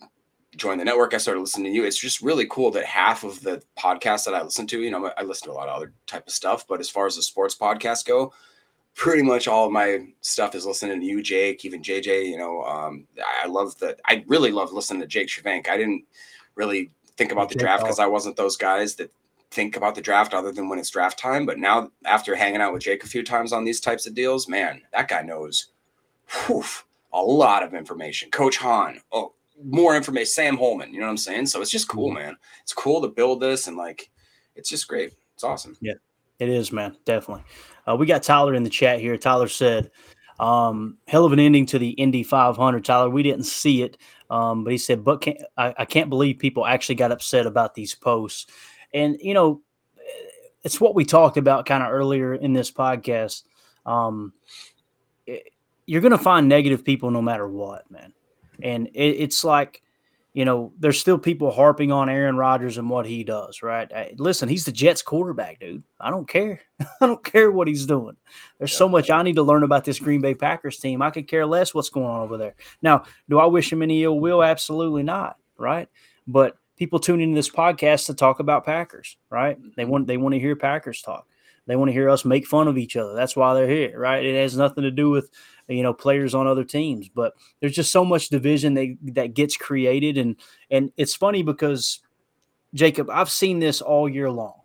[0.55, 1.85] joined the network, I started listening to you.
[1.85, 5.11] It's just really cool that half of the podcasts that I listen to, you know,
[5.17, 7.21] I listen to a lot of other type of stuff, but as far as the
[7.21, 8.33] sports podcasts go,
[8.95, 12.27] pretty much all of my stuff is listening to you, Jake, even JJ.
[12.27, 13.07] You know, um,
[13.43, 13.99] I love that.
[14.05, 15.69] I really love listening to Jake Shavank.
[15.69, 16.03] I didn't
[16.55, 19.11] really think about the draft because I wasn't those guys that
[19.51, 21.45] think about the draft other than when it's draft time.
[21.45, 24.47] But now, after hanging out with Jake a few times on these types of deals,
[24.47, 25.67] man, that guy knows
[26.45, 26.63] whew,
[27.13, 28.29] a lot of information.
[28.31, 29.33] Coach Hahn, oh,
[29.63, 30.27] more information.
[30.27, 31.47] Sam Holman, you know what I'm saying?
[31.47, 32.35] So it's just cool, man.
[32.61, 34.09] It's cool to build this and like,
[34.55, 35.13] it's just great.
[35.33, 35.77] It's awesome.
[35.81, 35.93] Yeah,
[36.39, 36.95] it is, man.
[37.05, 37.43] Definitely.
[37.87, 39.17] Uh, we got Tyler in the chat here.
[39.17, 39.91] Tyler said,
[40.39, 42.85] um, hell of an ending to the Indy 500.
[42.85, 43.97] Tyler, we didn't see it,
[44.29, 47.75] um, but he said, but can't, I, I can't believe people actually got upset about
[47.75, 48.45] these posts.
[48.93, 49.61] And, you know,
[50.63, 53.43] it's what we talked about kind of earlier in this podcast.
[53.85, 54.33] Um,
[55.25, 55.51] it-
[55.85, 58.13] you're going to find negative people no matter what, man.
[58.61, 59.81] And it, it's like,
[60.33, 63.91] you know, there's still people harping on Aaron Rodgers and what he does, right?
[63.91, 65.81] Hey, listen, he's the Jets quarterback, dude.
[65.99, 66.61] I don't care.
[67.01, 68.15] I don't care what he's doing.
[68.59, 71.01] There's so much I need to learn about this Green Bay Packers team.
[71.01, 72.53] I could care less what's going on over there.
[72.83, 74.43] Now, do I wish him any ill will?
[74.43, 75.89] Absolutely not, right?
[76.27, 79.57] But people tune into this podcast to talk about Packers, right?
[79.75, 79.91] They mm-hmm.
[79.91, 81.27] want they want to hear Packers talk.
[81.67, 83.13] They want to hear us make fun of each other.
[83.13, 84.25] That's why they're here, right?
[84.25, 85.29] It has nothing to do with
[85.67, 89.55] you know players on other teams, but there's just so much division that that gets
[89.55, 90.37] created, and
[90.71, 91.99] and it's funny because
[92.73, 94.61] Jacob, I've seen this all year long.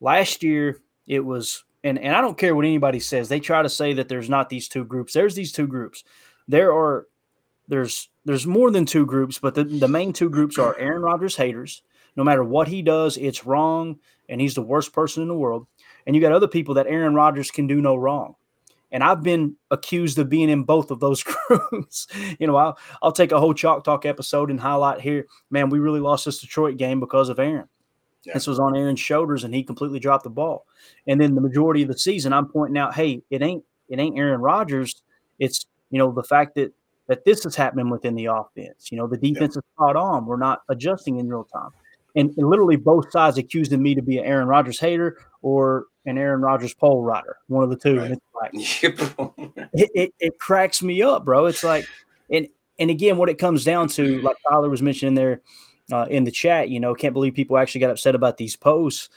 [0.00, 3.28] Last year it was, and and I don't care what anybody says.
[3.28, 5.12] They try to say that there's not these two groups.
[5.12, 6.02] There's these two groups.
[6.48, 7.06] There are
[7.70, 11.36] there's there's more than two groups, but the, the main two groups are Aaron Rodgers
[11.36, 11.82] haters.
[12.16, 15.66] No matter what he does, it's wrong, and he's the worst person in the world.
[16.06, 18.34] And you got other people that Aaron Rodgers can do no wrong.
[18.92, 22.08] And I've been accused of being in both of those groups.
[22.40, 25.78] you know, I'll, I'll take a whole Chalk Talk episode and highlight here, man, we
[25.78, 27.68] really lost this Detroit game because of Aaron.
[28.24, 28.34] Yeah.
[28.34, 30.66] This was on Aaron's shoulders and he completely dropped the ball.
[31.06, 34.18] And then the majority of the season, I'm pointing out, hey, it ain't it ain't
[34.18, 35.02] Aaron Rodgers.
[35.38, 36.72] It's you know the fact that
[37.10, 38.92] that this is happening within the offense.
[38.92, 40.26] You know, the defense is spot on.
[40.26, 41.70] We're not adjusting in real time.
[42.14, 46.18] And, and literally both sides accusing me to be an Aaron Rodgers hater or an
[46.18, 47.98] Aaron Rodgers pole rider, one of the two.
[47.98, 48.50] And it's like
[49.72, 51.46] it, it, it cracks me up, bro.
[51.46, 51.84] It's like,
[52.30, 52.46] and
[52.78, 55.40] and again, what it comes down to, like Tyler was mentioning there
[55.92, 59.08] uh, in the chat, you know, can't believe people actually got upset about these posts.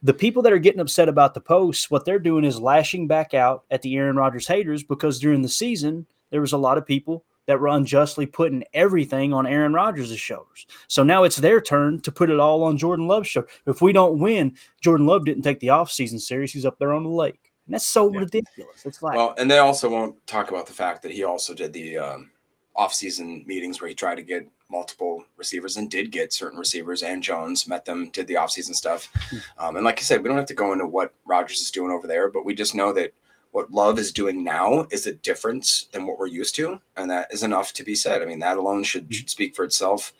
[0.00, 3.34] the people that are getting upset about the posts, what they're doing is lashing back
[3.34, 6.86] out at the Aaron Rodgers haters because during the season there was a lot of
[6.86, 10.66] people that were unjustly putting everything on Aaron Rodgers' shoulders.
[10.88, 13.48] So now it's their turn to put it all on Jordan Love's shoulder.
[13.66, 16.52] If we don't win, Jordan Love didn't take the offseason series.
[16.52, 17.52] He's up there on the lake.
[17.66, 18.20] And that's so yeah.
[18.20, 18.84] ridiculous.
[18.84, 21.72] It's like well, and they also won't talk about the fact that he also did
[21.72, 22.30] the um,
[22.76, 27.22] offseason meetings where he tried to get multiple receivers and did get certain receivers and
[27.22, 29.10] Jones met them, did the offseason stuff.
[29.14, 29.36] Hmm.
[29.58, 31.92] Um, and like I said, we don't have to go into what Rodgers is doing
[31.92, 33.12] over there, but we just know that
[33.52, 37.32] what Love is doing now is a difference than what we're used to, and that
[37.32, 38.22] is enough to be said.
[38.22, 39.12] I mean, that alone should mm-hmm.
[39.12, 40.12] should speak for itself.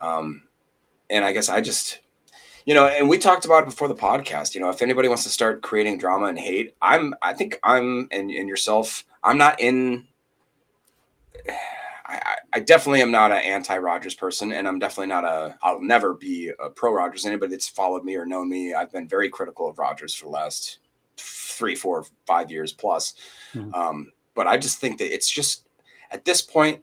[0.00, 0.42] Um,
[1.08, 2.00] and I guess I just,
[2.66, 4.54] you know, and we talked about it before the podcast.
[4.54, 8.08] You know, if anybody wants to start creating drama and hate, I'm, I think I'm,
[8.10, 10.06] and, and yourself, I'm not in.
[12.06, 15.56] I, I definitely am not an anti Rodgers person, and I'm definitely not a.
[15.62, 17.24] I'll never be a pro Rodgers.
[17.24, 20.32] Anybody that's followed me or known me, I've been very critical of Rodgers for the
[20.32, 20.79] last
[21.60, 23.14] three, four, five years plus.
[23.54, 23.74] Mm-hmm.
[23.74, 25.68] Um, but I just think that it's just
[26.10, 26.82] at this point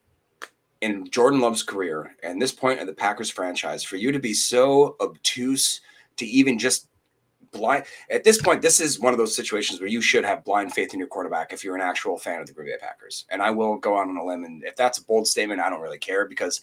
[0.81, 4.35] in Jordan Love's career and this point in the Packers franchise, for you to be
[4.35, 5.81] so obtuse
[6.17, 6.87] to even just
[7.51, 10.73] blind at this point, this is one of those situations where you should have blind
[10.73, 13.25] faith in your quarterback if you're an actual fan of the Green Bay Packers.
[13.31, 15.69] And I will go out on a limb, and if that's a bold statement, I
[15.69, 16.61] don't really care because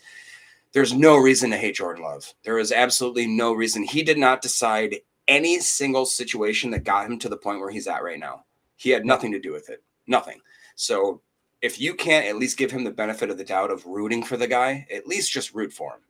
[0.73, 2.33] there's no reason to hate Jordan Love.
[2.45, 3.83] There is absolutely no reason.
[3.83, 4.97] He did not decide
[5.29, 8.45] any single situation that got him to the point where he's at right now.
[8.77, 9.83] He had nothing to do with it.
[10.07, 10.41] Nothing.
[10.77, 11.21] So
[11.63, 14.37] if you can't at least give him the benefit of the doubt of rooting for
[14.37, 16.01] the guy, at least just root for him.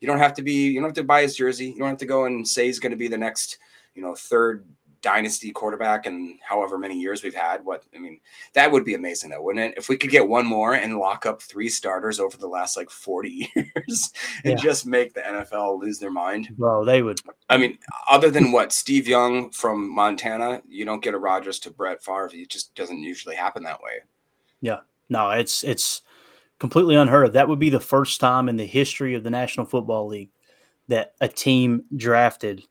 [0.00, 1.66] You don't have to be, you don't have to buy his jersey.
[1.66, 3.58] You don't have to go and say he's going to be the next,
[3.94, 4.64] you know, third
[5.02, 7.64] dynasty quarterback and however many years we've had.
[7.64, 8.20] What I mean,
[8.54, 9.78] that would be amazing though, wouldn't it?
[9.78, 12.90] If we could get one more and lock up three starters over the last like
[12.90, 14.12] 40 years
[14.44, 14.62] and yeah.
[14.64, 16.48] just make the NFL lose their mind.
[16.56, 17.20] Bro, they would.
[17.48, 17.78] I mean,
[18.10, 22.30] other than what Steve Young from Montana, you don't get a Rodgers to Brett Favre.
[22.32, 24.02] It just doesn't usually happen that way.
[24.60, 24.80] Yeah.
[25.08, 26.02] No, it's it's
[26.58, 27.32] completely unheard of.
[27.34, 30.30] That would be the first time in the history of the National Football League
[30.88, 32.62] that a team drafted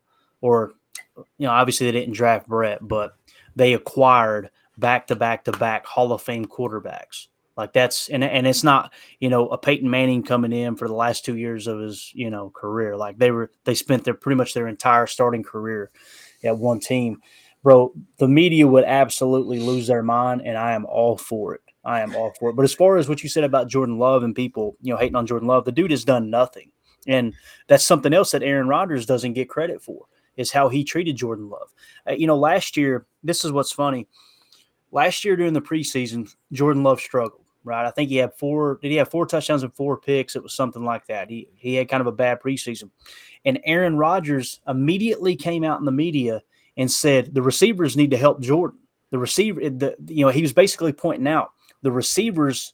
[0.42, 0.76] or
[1.18, 3.16] you know, obviously they didn't draft Brett, but
[3.56, 7.28] they acquired back to back to back Hall of Fame quarterbacks.
[7.58, 10.94] Like that's and and it's not you know a Peyton Manning coming in for the
[10.94, 12.98] last two years of his you know career.
[12.98, 15.90] Like they were they spent their pretty much their entire starting career
[16.44, 17.22] at one team.
[17.64, 21.62] Bro, the media would absolutely lose their mind, and I am all for it.
[21.84, 22.56] I am all for it.
[22.56, 25.16] But as far as what you said about Jordan Love and people, you know, hating
[25.16, 26.72] on Jordan Love, the dude has done nothing.
[27.08, 27.34] And
[27.68, 30.06] that's something else that Aaron Rodgers doesn't get credit for
[30.38, 31.74] is how he treated Jordan Love.
[32.08, 34.08] Uh, you know, last year, this is what's funny.
[34.92, 37.86] Last year during the preseason, Jordan Love struggled, right?
[37.86, 40.36] I think he had four, did he have four touchdowns and four picks?
[40.36, 41.30] It was something like that.
[41.30, 42.90] He, he had kind of a bad preseason.
[43.44, 46.42] And Aaron Rodgers immediately came out in the media
[46.78, 48.80] and said the receivers need to help Jordan.
[49.12, 52.74] The receiver, the, you know, he was basically pointing out the receivers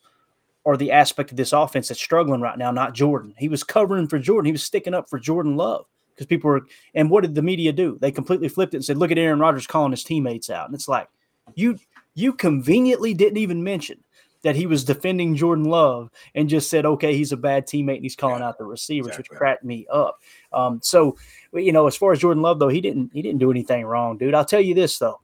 [0.65, 3.33] are the aspect of this offense that's struggling right now, not Jordan.
[3.37, 4.45] He was covering for Jordan.
[4.45, 5.85] He was sticking up for Jordan Love
[6.21, 6.67] because people were.
[6.93, 7.97] And what did the media do?
[7.99, 10.75] They completely flipped it and said, "Look at Aaron Rodgers calling his teammates out." And
[10.75, 11.07] it's like,
[11.55, 11.77] you
[12.13, 14.03] you conveniently didn't even mention
[14.43, 18.03] that he was defending Jordan Love and just said, "Okay, he's a bad teammate and
[18.03, 19.33] he's calling yeah, out the receivers," exactly.
[19.33, 20.19] which cracked me up.
[20.53, 21.17] Um, so,
[21.53, 24.17] you know, as far as Jordan Love though, he didn't he didn't do anything wrong,
[24.17, 24.35] dude.
[24.35, 25.21] I'll tell you this though,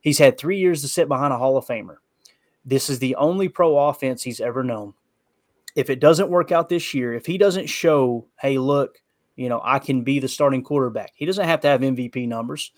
[0.00, 1.96] he's had three years to sit behind a Hall of Famer.
[2.64, 4.94] This is the only pro offense he's ever known.
[5.76, 9.00] If it doesn't work out this year, if he doesn't show, hey, look,
[9.40, 11.12] you know, I can be the starting quarterback.
[11.14, 12.72] He doesn't have to have MVP numbers.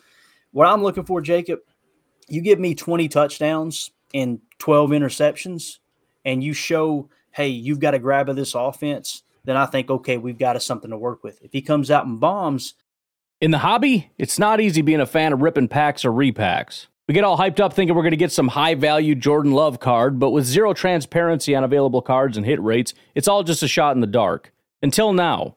[0.52, 1.58] What I'm looking for, Jacob,
[2.28, 5.78] you give me 20 touchdowns and 12 interceptions,
[6.24, 10.18] and you show, hey, you've got a grab of this offense, then I think, okay,
[10.18, 11.42] we've got something to work with.
[11.42, 12.74] If he comes out and bombs.
[13.40, 16.86] In the hobby, it's not easy being a fan of ripping packs or repacks.
[17.08, 19.80] We get all hyped up thinking we're going to get some high value Jordan Love
[19.80, 23.68] card, but with zero transparency on available cards and hit rates, it's all just a
[23.68, 24.52] shot in the dark.
[24.80, 25.56] Until now.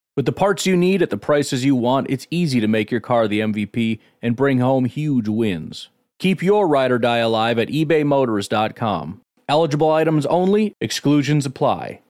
[0.17, 2.99] With the parts you need at the prices you want, it's easy to make your
[2.99, 5.87] car the MVP and bring home huge wins.
[6.19, 9.21] Keep your ride or die alive at ebaymotors.com.
[9.47, 12.01] Eligible items only, exclusions apply.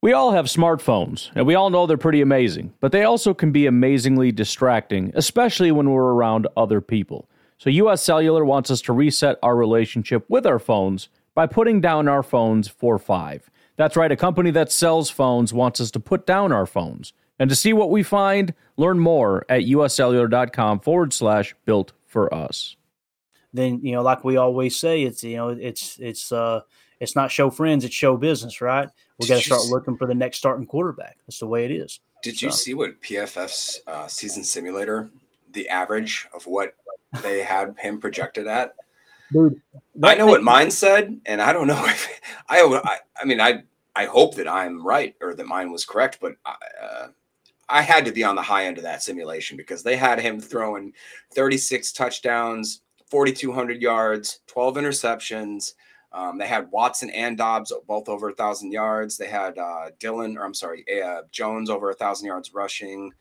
[0.00, 3.50] We all have smartphones, and we all know they're pretty amazing, but they also can
[3.50, 7.28] be amazingly distracting, especially when we're around other people.
[7.58, 12.06] So, US Cellular wants us to reset our relationship with our phones by putting down
[12.06, 13.50] our phones for five.
[13.76, 17.12] That's right, a company that sells phones wants us to put down our phones.
[17.40, 22.76] And to see what we find, learn more at uscellular.com forward slash built for us.
[23.54, 26.60] Then, you know, like we always say, it's, you know, it's, it's, uh,
[27.00, 28.90] it's not show friends, it's show business, right?
[29.18, 31.16] We got to start looking for the next starting quarterback.
[31.26, 31.98] That's the way it is.
[32.22, 35.08] Did you see what PFF's uh, season simulator,
[35.52, 36.74] the average of what
[37.22, 38.74] they had him projected at?
[39.32, 39.60] Dude,
[40.02, 42.60] I know what mine said, and I don't know if I.
[42.60, 43.62] I, I mean, I
[43.96, 47.08] I hope that I'm right or that mine was correct, but I, uh,
[47.70, 50.40] I had to be on the high end of that simulation because they had him
[50.40, 50.92] throwing
[51.34, 55.74] 36 touchdowns, 4,200 yards, 12 interceptions.
[56.12, 59.16] Um, they had Watson and Dobbs both over a thousand yards.
[59.16, 63.12] They had uh, Dillon, or I'm sorry, uh, Jones over a thousand yards rushing.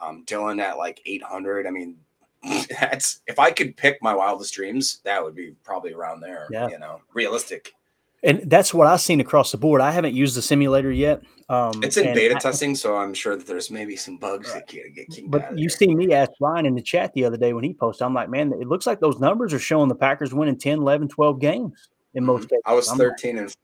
[0.00, 1.66] Um, Dillon at like 800.
[1.66, 1.98] I mean,
[2.80, 6.46] that's if I could pick my wildest dreams, that would be probably around there.
[6.50, 6.68] Yeah.
[6.68, 7.74] You know, realistic.
[8.22, 9.80] And that's what I've seen across the board.
[9.80, 11.22] I haven't used the simulator yet.
[11.48, 14.66] Um, It's in beta I- testing, so I'm sure that there's maybe some bugs that
[14.66, 17.12] can get, get kicked out But of you see me ask Ryan in the chat
[17.14, 19.58] the other day when he posted, I'm like, man, it looks like those numbers are
[19.58, 22.58] showing the Packers winning 10, 11, 12 games in most cases.
[22.66, 22.70] Mm-hmm.
[22.70, 23.54] I was I'm like, 13 and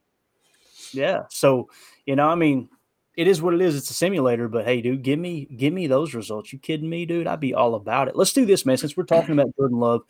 [0.93, 1.23] yeah.
[1.29, 1.69] So,
[2.05, 2.69] you know, I mean,
[3.17, 3.75] it is what it is.
[3.75, 6.51] It's a simulator, but hey, dude, give me give me those results.
[6.51, 7.27] You kidding me, dude?
[7.27, 8.15] I'd be all about it.
[8.15, 8.77] Let's do this, man.
[8.77, 10.01] Since we're talking about Jordan Love,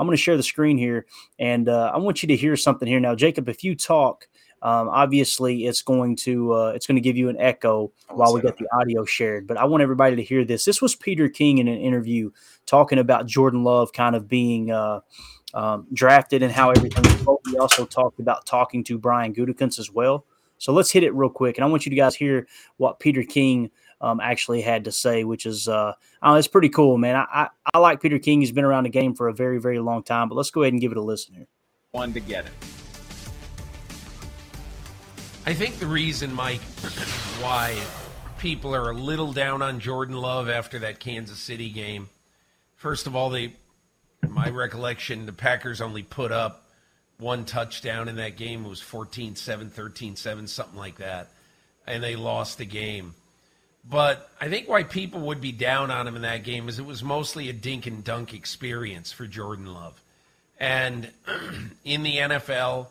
[0.00, 1.04] I'm going to share the screen here,
[1.38, 3.50] and uh, I want you to hear something here now, Jacob.
[3.50, 4.26] If you talk,
[4.62, 8.40] um, obviously it's going to uh, it's going to give you an echo while we
[8.40, 9.46] get the audio shared.
[9.46, 10.64] But I want everybody to hear this.
[10.64, 12.30] This was Peter King in an interview
[12.64, 14.70] talking about Jordan Love kind of being.
[14.70, 15.00] Uh,
[15.52, 17.04] um, drafted and how everything.
[17.46, 20.24] We also talked about talking to Brian Gutekunst as well.
[20.58, 23.24] So let's hit it real quick, and I want you to guys hear what Peter
[23.24, 27.16] King um, actually had to say, which is uh, oh, it's pretty cool, man.
[27.16, 28.40] I, I I like Peter King.
[28.40, 30.28] He's been around the game for a very very long time.
[30.28, 31.46] But let's go ahead and give it a listen here.
[31.92, 32.52] one to get it.
[35.46, 36.60] I think the reason, Mike,
[37.40, 37.80] why
[38.38, 42.08] people are a little down on Jordan Love after that Kansas City game,
[42.76, 43.54] first of all, they,
[44.28, 46.68] my recollection, the Packers only put up
[47.18, 48.64] one touchdown in that game.
[48.64, 51.28] It was 14 7, 13 7, something like that.
[51.86, 53.14] And they lost the game.
[53.88, 56.84] But I think why people would be down on him in that game is it
[56.84, 60.00] was mostly a dink and dunk experience for Jordan Love.
[60.58, 61.10] And
[61.84, 62.88] in the NFL,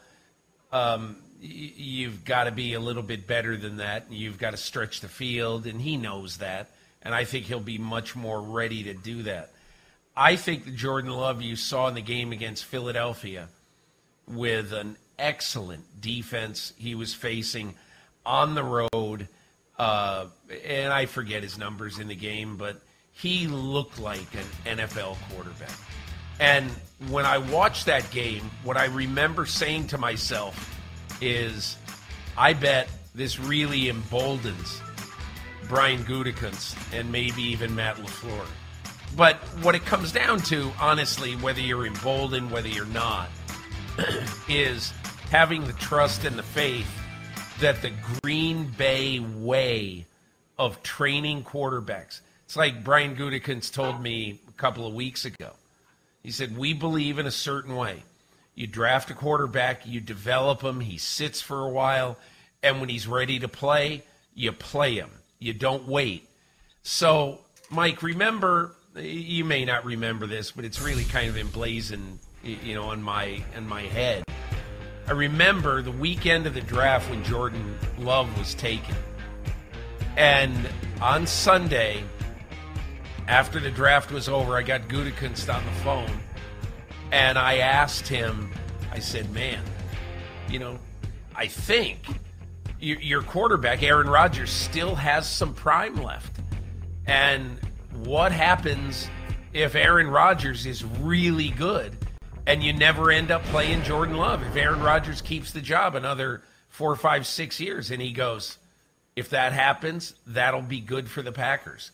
[0.71, 4.11] um, you've got to be a little bit better than that.
[4.11, 6.69] You've got to stretch the field, and he knows that.
[7.01, 9.51] And I think he'll be much more ready to do that.
[10.17, 13.47] I think the Jordan Love you saw in the game against Philadelphia
[14.27, 17.75] with an excellent defense he was facing
[18.25, 19.27] on the road.
[19.79, 20.25] Uh,
[20.65, 22.81] and I forget his numbers in the game, but
[23.13, 24.27] he looked like
[24.65, 25.71] an NFL quarterback.
[26.39, 26.69] And
[27.07, 30.75] when I watched that game, what I remember saying to myself
[31.21, 31.77] is,
[32.37, 34.81] I bet this really emboldens
[35.67, 38.45] Brian Gutekunst and maybe even Matt LaFleur.
[39.15, 43.29] But what it comes down to, honestly, whether you're emboldened, whether you're not,
[44.49, 44.93] is
[45.31, 46.98] having the trust and the faith
[47.59, 47.91] that the
[48.21, 50.05] Green Bay way
[50.57, 52.21] of training quarterbacks.
[52.45, 55.51] It's like Brian Gutekunst told me a couple of weeks ago.
[56.23, 58.03] He said, We believe in a certain way.
[58.55, 62.17] You draft a quarterback, you develop him, he sits for a while,
[62.63, 64.03] and when he's ready to play,
[64.33, 65.09] you play him.
[65.37, 66.27] You don't wait.
[66.83, 67.39] So,
[67.69, 72.85] Mike, remember, you may not remember this, but it's really kind of emblazoned, you know,
[72.85, 74.23] on my in my head.
[75.09, 78.93] I remember the weekend of the draft when Jordan Love was taken.
[80.15, 80.69] And
[81.01, 82.03] on Sunday,
[83.27, 86.19] after the draft was over, I got Gutekunst on the phone,
[87.11, 88.51] and I asked him.
[88.91, 89.63] I said, "Man,
[90.47, 90.77] you know,
[91.35, 92.05] I think
[92.79, 96.39] your quarterback Aaron Rodgers still has some prime left,
[97.07, 97.59] and
[97.93, 99.09] what happens
[99.53, 101.97] if Aaron Rodgers is really good?"
[102.49, 104.41] And you never end up playing Jordan Love.
[104.41, 108.57] If Aaron Rodgers keeps the job another four, five, six years, and he goes,
[109.15, 111.91] if that happens, that'll be good for the Packers.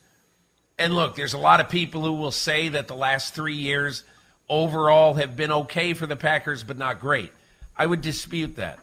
[0.80, 4.06] And look, there's a lot of people who will say that the last three years
[4.47, 7.34] overall have been okay for the Packers, but not great.
[7.76, 8.80] I would dispute that.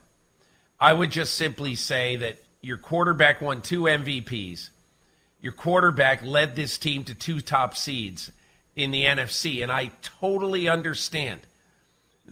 [0.78, 4.68] I would just simply say that your quarterback won two MVPs.
[5.40, 8.30] Your quarterback led this team to two top seeds
[8.76, 9.62] in the NFC.
[9.62, 11.40] And I totally understand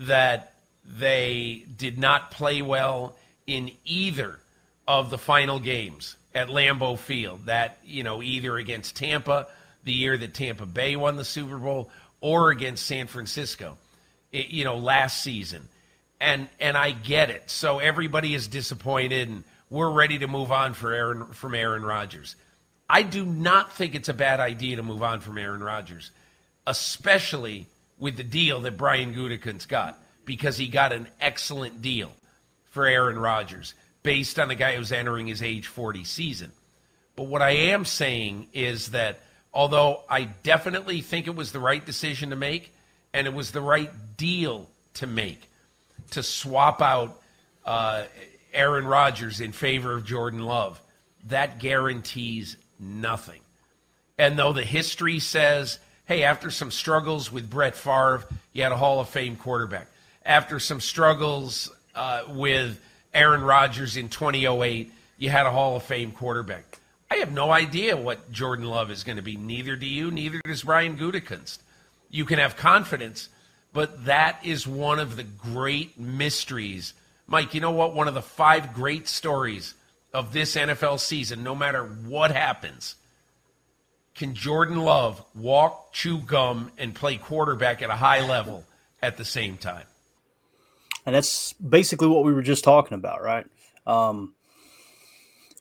[0.00, 4.38] that they did not play well in either
[4.88, 7.46] of the final games at Lambeau Field.
[7.46, 9.46] That, you know, either against Tampa,
[9.84, 11.90] the year that Tampa Bay won the Super Bowl,
[12.20, 13.76] or against San Francisco,
[14.32, 15.68] eh, you know, last season.
[16.20, 17.50] And and I get it.
[17.50, 22.36] So everybody is disappointed and we're ready to move on for Aaron from Aaron Rodgers.
[22.88, 26.10] I do not think it's a bad idea to move on from Aaron Rodgers,
[26.66, 27.68] especially
[28.00, 32.10] with the deal that Brian Gutekunst got because he got an excellent deal
[32.70, 36.50] for Aaron Rodgers based on the guy who's entering his age 40 season.
[37.14, 39.20] But what I am saying is that
[39.52, 42.72] although I definitely think it was the right decision to make
[43.12, 45.42] and it was the right deal to make
[46.12, 47.20] to swap out
[47.64, 48.04] uh,
[48.52, 50.80] Aaron Rodgers in favor of Jordan Love,
[51.26, 53.40] that guarantees nothing.
[54.18, 55.78] And though the history says
[56.10, 59.86] hey, after some struggles with Brett Favre, you had a Hall of Fame quarterback.
[60.24, 62.80] After some struggles uh, with
[63.14, 66.80] Aaron Rodgers in 2008, you had a Hall of Fame quarterback.
[67.12, 69.36] I have no idea what Jordan Love is going to be.
[69.36, 70.10] Neither do you.
[70.10, 71.58] Neither does Brian Gutekunst.
[72.10, 73.28] You can have confidence,
[73.72, 76.92] but that is one of the great mysteries.
[77.28, 77.94] Mike, you know what?
[77.94, 79.74] One of the five great stories
[80.12, 82.96] of this NFL season, no matter what happens,
[84.14, 88.64] can Jordan Love walk, chew gum, and play quarterback at a high level
[89.02, 89.84] at the same time?
[91.06, 93.46] And that's basically what we were just talking about, right?
[93.86, 94.34] Um,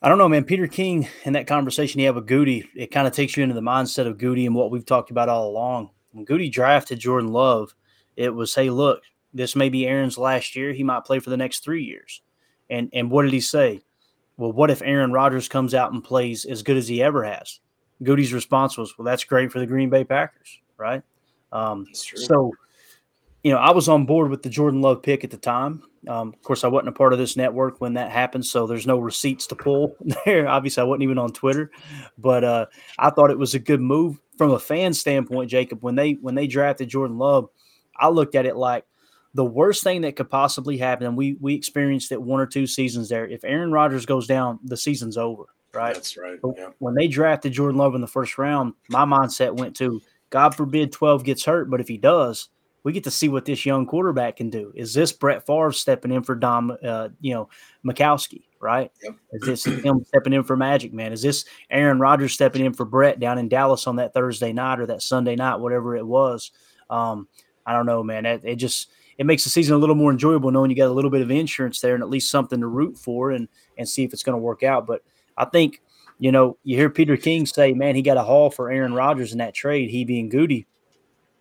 [0.02, 0.44] I don't know, man.
[0.44, 3.56] Peter King in that conversation he had with Goody, it kind of takes you into
[3.56, 5.90] the mindset of Goody and what we've talked about all along.
[6.12, 7.74] When Goody drafted Jordan Love,
[8.16, 9.02] it was, hey, look,
[9.34, 10.74] this may be Aaron's last year.
[10.74, 12.22] He might play for the next three years.
[12.70, 13.82] And and what did he say?
[14.38, 17.60] Well, what if Aaron Rodgers comes out and plays as good as he ever has?
[18.04, 21.04] Goody's response was, "Well, that's great for the Green Bay Packers, right?"
[21.52, 22.54] Um, so,
[23.44, 25.84] you know, I was on board with the Jordan Love pick at the time.
[26.08, 28.88] Um, of course, I wasn't a part of this network when that happened, so there's
[28.88, 29.96] no receipts to pull
[30.26, 30.48] there.
[30.48, 31.72] Obviously, I wasn't even on Twitter,
[32.18, 32.66] but uh,
[32.98, 35.50] I thought it was a good move from a fan standpoint.
[35.50, 37.50] Jacob, when they when they drafted Jordan Love,
[37.98, 38.86] I looked at it like
[39.34, 41.08] the worst thing that could possibly happen.
[41.08, 43.28] And we we experienced it one or two seasons there.
[43.28, 45.94] If Aaron Rodgers goes down, the season's over right?
[45.94, 46.40] That's right.
[46.58, 46.70] Yeah.
[46.80, 50.92] When they drafted Jordan Love in the first round, my mindset went to God forbid
[50.92, 52.50] 12 gets hurt, but if he does,
[52.84, 54.72] we get to see what this young quarterback can do.
[54.76, 57.50] Is this Brett Favre stepping in for Don, uh, you know,
[57.86, 58.92] Majkowski, right?
[59.04, 59.16] Yep.
[59.34, 61.12] Is this him stepping in for Magic Man?
[61.12, 64.80] Is this Aaron Rodgers stepping in for Brett down in Dallas on that Thursday night
[64.80, 66.52] or that Sunday night, whatever it was?
[66.90, 67.28] Um,
[67.66, 68.26] I don't know, man.
[68.26, 70.94] It, it just it makes the season a little more enjoyable knowing you got a
[70.94, 74.04] little bit of insurance there and at least something to root for and and see
[74.04, 74.88] if it's going to work out.
[74.88, 75.04] But
[75.40, 75.82] I think,
[76.20, 79.32] you know, you hear Peter King say, man, he got a haul for Aaron Rodgers
[79.32, 80.68] in that trade, he being Goody.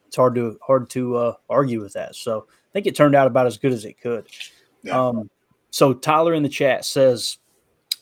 [0.06, 2.14] It's hard to hard to uh, argue with that.
[2.14, 4.26] So I think it turned out about as good as it could.
[4.82, 5.08] Yeah.
[5.08, 5.28] Um,
[5.70, 7.36] so Tyler in the chat says,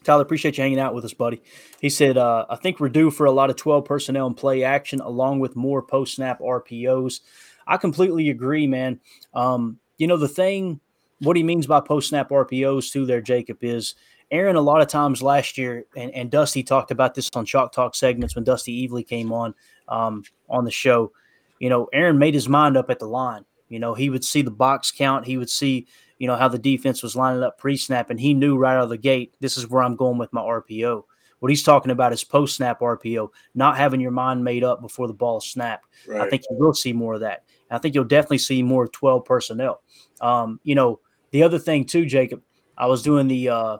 [0.04, 1.42] Tyler, appreciate you hanging out with us, buddy.
[1.80, 4.62] He said, uh, I think we're due for a lot of 12 personnel and play
[4.62, 7.20] action along with more post snap RPOs.
[7.66, 9.00] I completely agree, man.
[9.34, 10.80] Um, you know, the thing,
[11.20, 13.96] what he means by post snap RPOs too, there, Jacob, is
[14.30, 17.72] Aaron, a lot of times last year, and, and Dusty talked about this on Chalk
[17.72, 19.54] Talk segments when Dusty Evely came on
[19.88, 21.12] um, on the show.
[21.58, 23.44] You know, Aaron made his mind up at the line.
[23.68, 25.86] You know, he would see the box count, he would see,
[26.18, 28.84] you know, how the defense was lining up pre snap, and he knew right out
[28.84, 31.02] of the gate, this is where I'm going with my RPO.
[31.40, 35.06] What he's talking about is post snap RPO, not having your mind made up before
[35.06, 35.86] the ball snapped.
[36.08, 36.22] Right.
[36.22, 37.44] I think you will see more of that.
[37.70, 39.82] I think you'll definitely see more 12 personnel.
[40.20, 41.00] Um, you know,
[41.32, 42.42] the other thing too, Jacob,
[42.78, 43.76] I was doing the uh,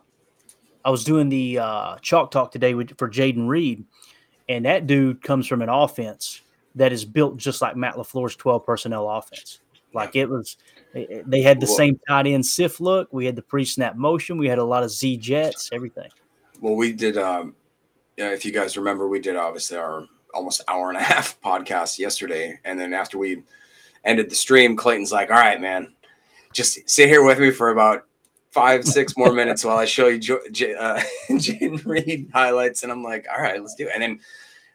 [0.87, 3.85] I was doing the uh, chalk talk today with, for Jayden Reed,
[4.49, 6.43] and that dude comes from an offense
[6.77, 9.59] that is built just like Matt LaFleur's 12 personnel offense.
[9.93, 10.57] Like it was,
[10.95, 13.13] they had the well, same tight end SIF look.
[13.13, 14.39] We had the pre snap motion.
[14.39, 16.11] We had a lot of Z jets, everything.
[16.61, 17.19] Well, we did.
[17.19, 17.57] Um,
[18.17, 22.61] if you guys remember, we did obviously our almost hour and a half podcast yesterday,
[22.65, 23.43] and then after we
[24.05, 25.93] ended the stream, Clayton's like, "All right, man,
[26.53, 28.07] just sit here with me for about
[28.57, 31.01] five, six more minutes while I show you jo- J- uh,
[31.85, 34.21] Reed highlights." And I'm like, "All right, let's do it." And then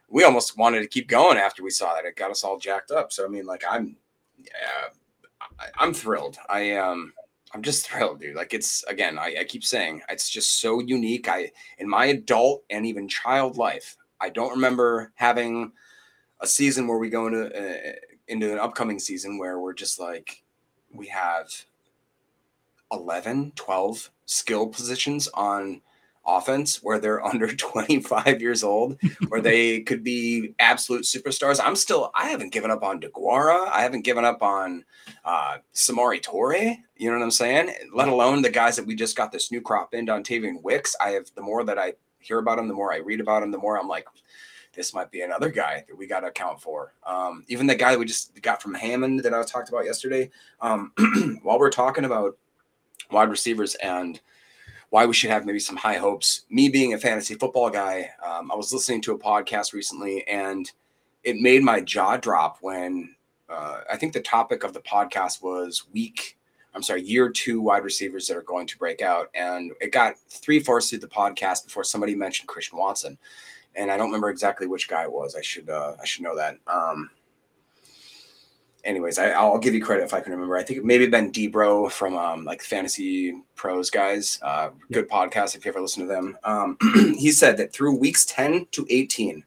[0.08, 2.04] we almost wanted to keep going after we saw that.
[2.04, 3.12] It got us all jacked up.
[3.12, 3.96] So I mean, like, I'm,
[4.38, 6.38] yeah, I'm thrilled.
[6.48, 7.12] I um.
[7.54, 8.34] I'm just thrilled, dude.
[8.34, 11.28] Like it's again, I, I keep saying it's just so unique.
[11.28, 15.72] I in my adult and even child life, I don't remember having
[16.40, 17.92] a season where we go into uh,
[18.28, 20.42] into an upcoming season where we're just like
[20.94, 21.50] we have
[22.92, 25.80] 11, 12 skill positions on
[26.24, 31.60] offense where they're under 25 years old, where they could be absolute superstars.
[31.62, 33.68] I'm still, I haven't given up on Deguara.
[33.68, 34.84] I haven't given up on
[35.24, 36.76] uh, Samori Toure.
[36.96, 37.74] You know what I'm saying?
[37.92, 40.94] Let alone the guys that we just got this new crop in, Dontayvion Wicks.
[41.00, 43.50] I have, the more that I hear about him, the more I read about him,
[43.50, 44.06] the more I'm like,
[44.74, 46.94] this might be another guy that we got to account for.
[47.06, 50.30] Um, even the guy we just got from Hammond that I talked about yesterday.
[50.60, 50.92] Um,
[51.42, 52.38] while we're talking about
[53.12, 54.20] wide receivers and
[54.90, 56.42] why we should have maybe some high hopes.
[56.50, 60.70] Me being a fantasy football guy, um, I was listening to a podcast recently and
[61.24, 63.14] it made my jaw drop when
[63.48, 66.36] uh, I think the topic of the podcast was week,
[66.74, 69.30] I'm sorry, year two wide receivers that are going to break out.
[69.34, 73.18] And it got three fourths through the podcast before somebody mentioned Christian Watson.
[73.74, 75.34] And I don't remember exactly which guy it was.
[75.34, 76.58] I should uh, I should know that.
[76.66, 77.08] Um,
[78.84, 80.56] anyways, I, will give you credit if I can remember.
[80.56, 84.38] I think it maybe Ben Debro from um, like Fantasy Pros guys.
[84.42, 86.36] Uh, good podcast if you ever listen to them.
[86.44, 86.76] Um,
[87.18, 89.44] he said that through weeks 10 to 18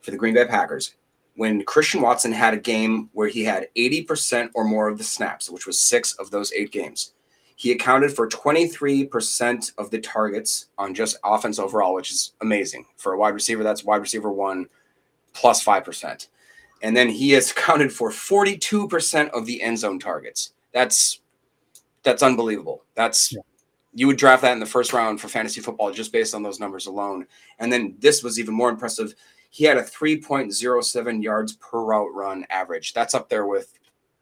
[0.00, 0.94] for the Green Bay Packers,
[1.36, 5.48] when Christian Watson had a game where he had 80% or more of the snaps,
[5.48, 7.12] which was six of those eight games,
[7.56, 12.86] he accounted for 23% of the targets on just offense overall, which is amazing.
[12.96, 14.66] For a wide receiver, that's wide receiver one
[15.34, 16.26] plus 5%
[16.82, 20.52] and then he has accounted for 42% of the end zone targets.
[20.72, 21.20] That's
[22.02, 22.84] that's unbelievable.
[22.94, 23.40] That's yeah.
[23.94, 26.60] you would draft that in the first round for fantasy football just based on those
[26.60, 27.26] numbers alone.
[27.58, 29.14] And then this was even more impressive.
[29.50, 32.94] He had a 3.07 yards per route run average.
[32.94, 33.78] That's up there with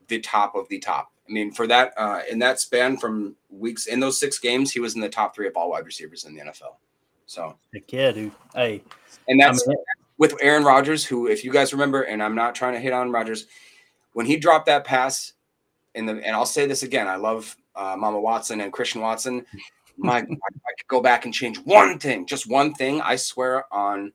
[0.08, 1.12] the top of the top.
[1.28, 4.80] I mean, for that uh, in that span from weeks in those six games, he
[4.80, 6.76] was in the top three of all wide receivers in the NFL.
[7.26, 8.32] So, Heck yeah, dude.
[8.54, 8.82] Hey,
[9.28, 9.78] and that's I mean,
[10.18, 13.10] with Aaron Rodgers, who, if you guys remember, and I'm not trying to hit on
[13.10, 13.46] Rodgers,
[14.12, 15.32] when he dropped that pass
[15.94, 19.46] in the, and I'll say this again, I love uh, Mama Watson and Christian Watson.
[19.96, 23.00] My, I, I could go back and change one thing, just one thing.
[23.00, 24.12] I swear on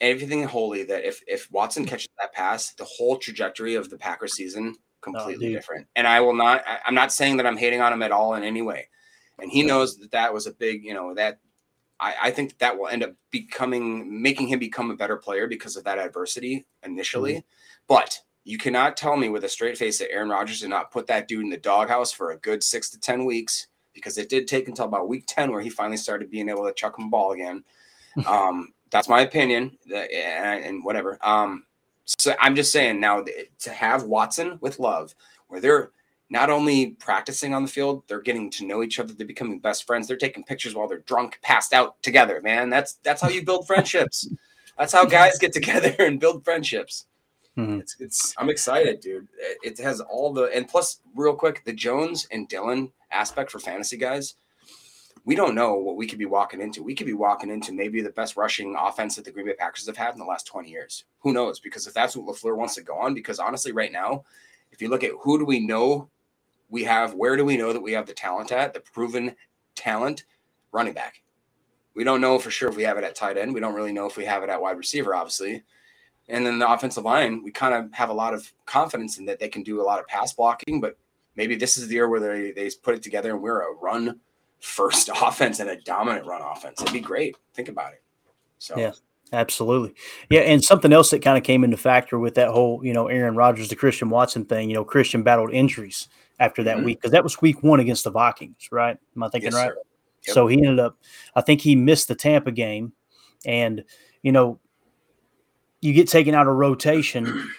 [0.00, 4.34] everything holy that if if Watson catches that pass, the whole trajectory of the Packers
[4.34, 5.86] season completely oh, different.
[5.96, 6.62] And I will not.
[6.66, 8.88] I, I'm not saying that I'm hating on him at all in any way.
[9.38, 11.38] And he knows that that was a big, you know, that
[12.00, 15.76] I, I think that, will end up becoming making him become a better player because
[15.76, 17.34] of that adversity initially.
[17.34, 17.46] Mm-hmm.
[17.88, 21.06] But you cannot tell me with a straight face that Aaron Rodgers did not put
[21.08, 24.48] that dude in the doghouse for a good six to ten weeks because it did
[24.48, 27.32] take until about week ten where he finally started being able to chuck him ball
[27.32, 27.64] again.
[28.26, 31.18] um, that's my opinion, and, and whatever.
[31.22, 31.64] Um,
[32.18, 33.24] so I'm just saying now
[33.60, 35.14] to have Watson with Love,
[35.48, 35.92] where they're
[36.30, 39.12] not only practicing on the field, they're getting to know each other.
[39.12, 40.06] They're becoming best friends.
[40.06, 42.40] They're taking pictures while they're drunk, passed out together.
[42.42, 44.28] Man, that's that's how you build friendships.
[44.78, 47.06] that's how guys get together and build friendships.
[47.58, 47.80] Mm-hmm.
[47.80, 49.26] It's, it's I'm excited, dude.
[49.38, 53.58] It, it has all the and plus, real quick, the Jones and Dillon aspect for
[53.58, 54.36] fantasy guys.
[55.24, 56.82] We don't know what we could be walking into.
[56.82, 59.86] We could be walking into maybe the best rushing offense that the Green Bay Packers
[59.86, 61.04] have had in the last 20 years.
[61.18, 61.60] Who knows?
[61.60, 64.24] Because if that's what LaFleur wants to go on, because honestly, right now,
[64.72, 66.08] if you look at who do we know
[66.70, 69.34] we have where do we know that we have the talent at the proven
[69.74, 70.24] talent?
[70.72, 71.22] Running back.
[71.94, 73.52] We don't know for sure if we have it at tight end.
[73.52, 75.64] We don't really know if we have it at wide receiver obviously.
[76.28, 79.40] And then the offensive line we kind of have a lot of confidence in that
[79.40, 80.96] they can do a lot of pass blocking but
[81.36, 84.20] maybe this is the year where they, they put it together and we're a run
[84.60, 86.80] first offense and a dominant run offense.
[86.80, 87.36] It'd be great.
[87.54, 88.02] Think about it.
[88.58, 88.92] So yeah
[89.32, 89.94] Absolutely.
[90.28, 90.40] Yeah.
[90.40, 93.36] And something else that kind of came into factor with that whole, you know, Aaron
[93.36, 96.08] Rodgers, the Christian Watson thing, you know, Christian battled injuries
[96.40, 96.86] after that mm-hmm.
[96.86, 98.96] week because that was week one against the Vikings, right?
[99.14, 99.72] Am I thinking yes, right?
[100.26, 100.34] Yep.
[100.34, 100.96] So he ended up,
[101.36, 102.92] I think he missed the Tampa game.
[103.46, 103.84] And,
[104.22, 104.58] you know,
[105.80, 107.50] you get taken out of rotation,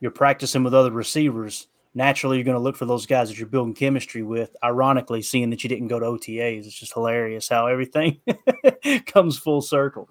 [0.00, 1.68] you're practicing with other receivers.
[1.94, 4.54] Naturally, you're going to look for those guys that you're building chemistry with.
[4.62, 8.20] Ironically, seeing that you didn't go to OTAs, it's just hilarious how everything
[9.06, 10.08] comes full circle.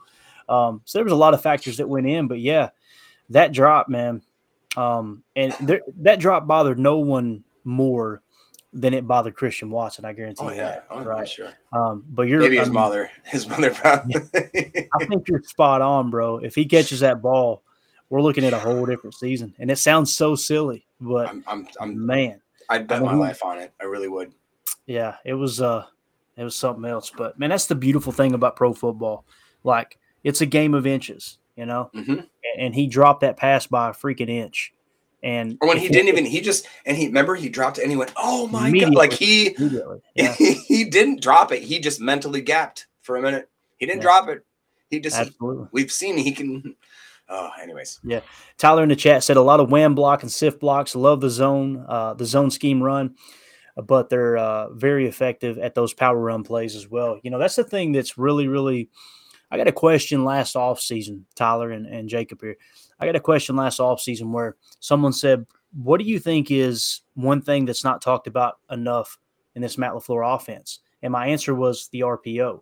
[0.48, 2.70] Um, so there was a lot of factors that went in, but yeah,
[3.30, 4.24] that drop, man,
[4.76, 8.22] um, and there, that drop bothered no one more
[8.74, 10.06] than it bothered Christian Watson.
[10.06, 10.88] I guarantee Oh you yeah, that.
[10.92, 11.28] oh, right.
[11.28, 11.54] sure.
[11.74, 14.16] Um, but you're Maybe I his mean, mother, his mother probably.
[14.36, 16.38] I think you're spot on, bro.
[16.38, 17.64] If he catches that ball,
[18.10, 19.54] we're looking at a whole different season.
[19.60, 23.44] And it sounds so silly, but I'm, I'm, I'm, man, I'd bet I my life
[23.44, 23.74] on it.
[23.82, 24.32] I really would.
[24.86, 25.86] yeah, it was uh
[26.38, 27.12] it was something else.
[27.16, 29.26] But man, that's the beautiful thing about pro football.
[29.64, 31.90] Like it's a game of inches, you know.
[31.94, 34.74] hmm And, and he dropped that pass by a freaking inch.
[35.22, 37.92] And Or when he didn't even, he just, and he remember he dropped it and
[37.92, 39.54] he went, "Oh my god!" Like he,
[40.16, 41.62] yeah, he didn't drop it.
[41.62, 43.50] He just mentally gapped for a minute.
[43.78, 44.04] He didn't Yeah.
[44.04, 44.46] drop it.
[44.90, 45.68] He just, absolutely.
[45.72, 46.76] we've seen he can.
[47.28, 48.22] Oh, anyways, Yeah.
[48.58, 50.96] Tyler in the chat said a lot of wham block and sift blocks.
[50.96, 53.16] Love the zone, uh, the zone scheme run,
[53.76, 57.20] but they're uh, very effective at those power run plays as well.
[57.22, 58.90] You know, that's the thing that's really, really.
[59.52, 62.58] I got a question last offseason, Tyler and, and Jacob here.
[63.00, 67.42] I got a question last offseason where someone said, What do you think is one
[67.42, 69.18] thing that's not talked about enough
[69.56, 70.80] in this Matt LaFleur offense?
[71.02, 72.62] And my answer was the RPO.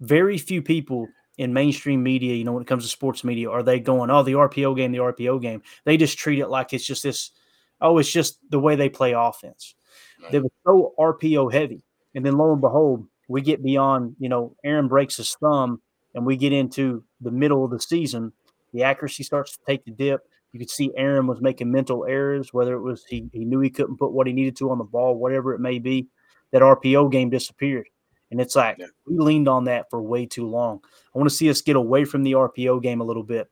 [0.00, 3.62] Very few people in mainstream media, you know, when it comes to sports media, are
[3.62, 5.62] they going, oh, the RPO game, the RPO game?
[5.84, 7.32] They just treat it like it's just this,
[7.80, 9.74] oh, it's just the way they play offense.
[10.22, 10.32] Right.
[10.32, 11.84] They were so RPO heavy.
[12.14, 15.82] And then lo and behold, we get beyond, you know, Aaron breaks his thumb
[16.14, 18.32] and we get into the middle of the season.
[18.72, 20.26] The accuracy starts to take the dip.
[20.52, 23.70] You could see Aaron was making mental errors, whether it was he, he knew he
[23.70, 26.08] couldn't put what he needed to on the ball, whatever it may be.
[26.52, 27.88] That RPO game disappeared.
[28.30, 28.86] And it's like Yeah.
[29.06, 30.80] we leaned on that for way too long.
[31.14, 33.48] I want to see us get away from the RPO game a little bit.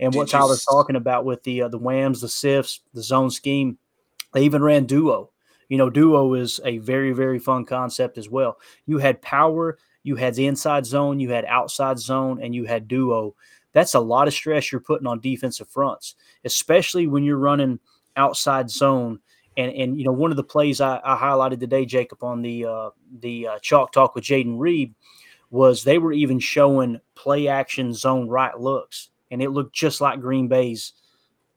[0.00, 3.02] And what Did you Tyler's talking about with the uh, the whams, the sifts, the
[3.02, 3.78] zone scheme,
[4.32, 5.30] they even ran duo.
[5.68, 8.58] You know, duo is a very very fun concept as well.
[8.86, 12.86] You had power, you had the inside zone, you had outside zone, and you had
[12.86, 13.34] duo.
[13.72, 17.80] That's a lot of stress you're putting on defensive fronts, especially when you're running
[18.14, 19.18] outside zone.
[19.56, 22.66] And and you know one of the plays I, I highlighted today, Jacob, on the
[22.66, 22.90] uh,
[23.20, 24.94] the uh, chalk talk with Jayden Reed
[25.50, 30.20] was they were even showing play action zone right looks, and it looked just like
[30.20, 30.92] Green Bay's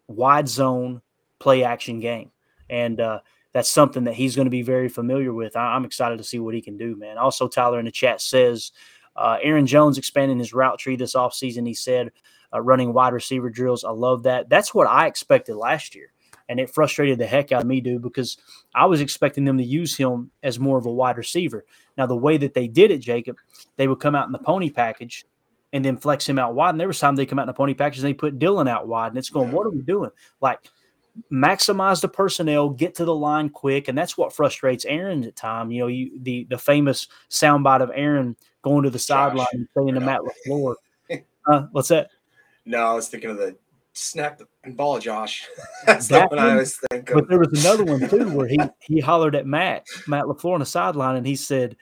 [0.08, 1.02] wide zone
[1.40, 2.32] play action game.
[2.70, 3.20] And uh,
[3.58, 5.56] that's something that he's going to be very familiar with.
[5.56, 7.18] I, I'm excited to see what he can do, man.
[7.18, 8.72] Also, Tyler in the chat says
[9.16, 11.66] uh, Aaron Jones expanding his route tree this offseason.
[11.66, 12.12] He said
[12.54, 13.84] uh, running wide receiver drills.
[13.84, 14.48] I love that.
[14.48, 16.14] That's what I expected last year.
[16.48, 18.38] And it frustrated the heck out of me, dude, because
[18.76, 21.66] I was expecting them to use him as more of a wide receiver.
[21.98, 23.38] Now, the way that they did it, Jacob,
[23.76, 25.26] they would come out in the pony package
[25.74, 26.70] and then flex him out wide.
[26.70, 28.68] And there was time they come out in the pony package and they put Dillon
[28.68, 29.08] out wide.
[29.08, 30.12] And it's going, what are we doing?
[30.42, 30.60] Like,
[31.32, 35.72] maximize the personnel, get to the line quick, and that's what frustrates Aaron at time.
[35.72, 39.94] You know, you the the famous soundbite of Aaron going to the sideline and saying
[39.94, 40.00] to.
[40.00, 40.76] Matt LaFleur,
[41.52, 42.10] uh, "What's that?"
[42.66, 43.56] no, I was thinking of the
[43.94, 45.48] snap and ball, Josh.
[45.86, 46.58] That's the That one I one?
[46.58, 47.16] was thinking.
[47.16, 50.60] But there was another one too where he he hollered at Matt Matt LaFleur on
[50.60, 51.76] the sideline, and he said.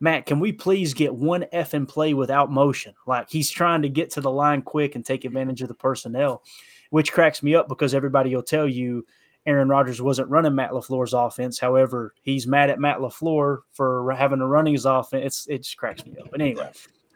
[0.00, 2.94] Matt, can we please get one F and play without motion?
[3.08, 6.44] Like he's trying to get to the line quick and take advantage of the personnel,
[6.90, 9.06] which cracks me up because everybody will tell you
[9.46, 11.58] Aaron Rodgers wasn't running Matt LaFleur's offense.
[11.58, 15.24] However, he's mad at Matt LaFleur for having to run his offense.
[15.24, 16.30] It's, it just cracks me up.
[16.30, 16.70] But anyway,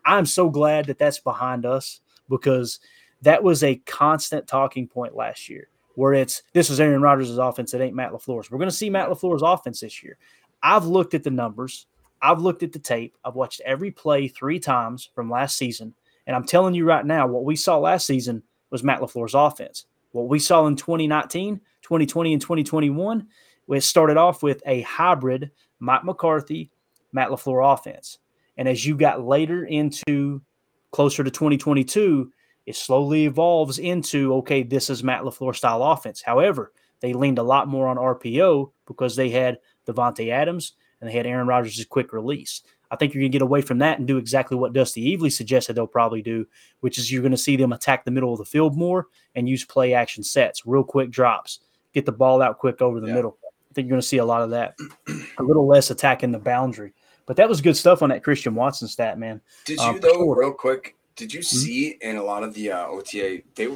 [0.05, 2.81] I'm so glad that that's behind us because
[3.21, 7.75] that was a constant talking point last year where it's this is Aaron Rodgers' offense.
[7.75, 8.51] It ain't Matt LaFleur's.
[8.51, 10.17] We're going to see Matt LaFleur's offense this year.
[10.63, 11.87] I've looked at the numbers.
[12.23, 13.17] I've looked at the tape.
[13.25, 15.95] I've watched every play three times from last season.
[16.27, 18.43] And I'm telling you right now, what we saw last season
[18.73, 19.85] was Matt LaFleur's offense.
[20.11, 23.29] What we saw in 2019, 2020, and 2021,
[23.69, 26.71] it started off with a hybrid Mike McCarthy,
[27.13, 28.19] Matt LaFleur offense.
[28.57, 30.43] And as you got later into
[30.91, 32.31] closer to 2022,
[32.67, 36.23] it slowly evolves into okay, this is Matt LaFleur style offense.
[36.23, 41.15] However, they leaned a lot more on RPO because they had Davante Adams and they
[41.15, 42.63] had Aaron Rodgers' quick release.
[42.93, 45.33] I think you're going to get away from that and do exactly what Dusty Evely
[45.33, 46.47] suggested they'll probably do,
[46.81, 49.49] which is you're going to see them attack the middle of the field more and
[49.49, 51.61] use play action sets, real quick drops,
[51.95, 53.15] get the ball out quick over the Yeah.
[53.15, 53.39] middle.
[53.45, 54.77] I think you're going to see a lot of that,
[55.39, 56.93] a little less attacking the boundary.
[57.25, 59.41] But that was good stuff on that Christian Watson stat, man.
[59.65, 60.37] Did Um, you though, sure.
[60.39, 60.95] real quick?
[61.17, 63.69] Did you see in a lot of the uh, OTA, they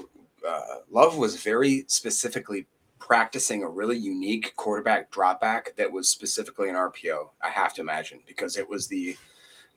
[0.46, 0.60] uh,
[0.90, 2.66] Love was very specifically
[3.06, 7.30] practicing a really unique quarterback drop back that was specifically an RPO.
[7.40, 9.16] I have to imagine because it was the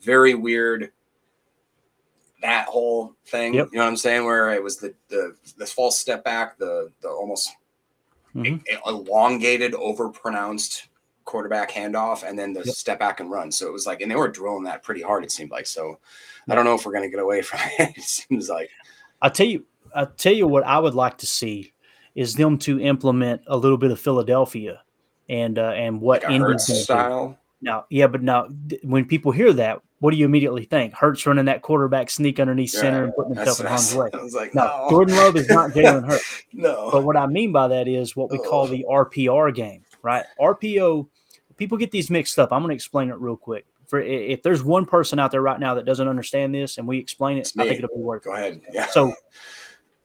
[0.01, 0.91] very weird
[2.41, 3.53] that whole thing.
[3.53, 3.69] Yep.
[3.71, 4.25] You know what I'm saying?
[4.25, 7.51] Where it was the the the false step back, the the almost
[8.35, 8.61] Mhm.
[8.67, 10.87] e- elongated, overpronounced
[11.25, 12.75] quarterback handoff, and then the Yep.
[12.75, 13.51] step back and run.
[13.51, 15.23] So it was like, and they were drilling that pretty hard.
[15.23, 15.67] It seemed like.
[15.67, 15.99] So
[16.47, 17.95] I don't know if we're gonna get away from it.
[17.97, 18.71] It seems like
[19.21, 21.73] I'll tell you, I'll tell you what I would like to see
[22.15, 24.81] is them to implement a little bit of Philadelphia
[25.29, 26.83] and uh, and what Like a Indy's Hurts gonna do.
[26.83, 27.37] style.
[27.61, 30.93] Now, yeah, but now th- when people hear that, what do you immediately think?
[30.93, 34.09] Hurts running that quarterback sneak underneath center and putting himself in harm's way.
[34.33, 34.87] Like, No, no.
[34.89, 36.43] Jordan Love is not Jalen Hurts.
[36.53, 36.89] no.
[36.89, 40.23] But what I mean by that is what we call the RPR game, right?
[40.39, 41.05] RPO,
[41.57, 42.53] people get these mixed up.
[42.53, 43.65] I'm going to explain it real quick.
[43.87, 46.97] For if there's one person out there right now that doesn't understand this, and we
[46.97, 47.69] explain it, It's I me.
[47.69, 48.21] think it'll be worth.
[48.21, 48.25] it.
[48.29, 48.61] Go ahead.
[48.71, 48.85] Yeah.
[48.85, 49.13] So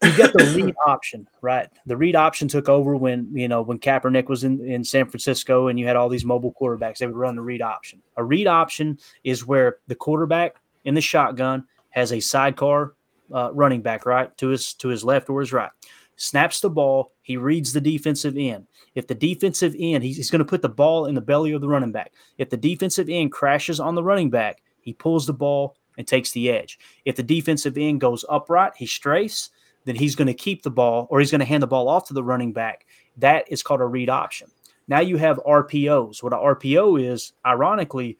[0.02, 1.68] you got the read option, right?
[1.86, 5.68] The read option took over when you know when Kaepernick was in, in San Francisco,
[5.68, 6.98] and you had all these mobile quarterbacks.
[6.98, 8.02] They would run the read option.
[8.16, 12.94] A read option is where the quarterback in the shotgun has a sidecar
[13.32, 15.70] uh, running back, right to his to his left or his right.
[16.16, 17.12] Snaps the ball.
[17.22, 18.66] He reads the defensive end.
[18.94, 21.60] If the defensive end, he's, he's going to put the ball in the belly of
[21.60, 22.12] the running back.
[22.38, 26.30] If the defensive end crashes on the running back, he pulls the ball and takes
[26.32, 26.78] the edge.
[27.04, 29.50] If the defensive end goes upright, he strafes,
[29.84, 32.08] then he's going to keep the ball or he's going to hand the ball off
[32.08, 32.86] to the running back.
[33.16, 34.48] That is called a read option.
[34.88, 36.22] Now you have RPOs.
[36.22, 38.18] What an RPO is, ironically,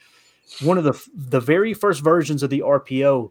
[0.63, 3.31] one of the the very first versions of the RPO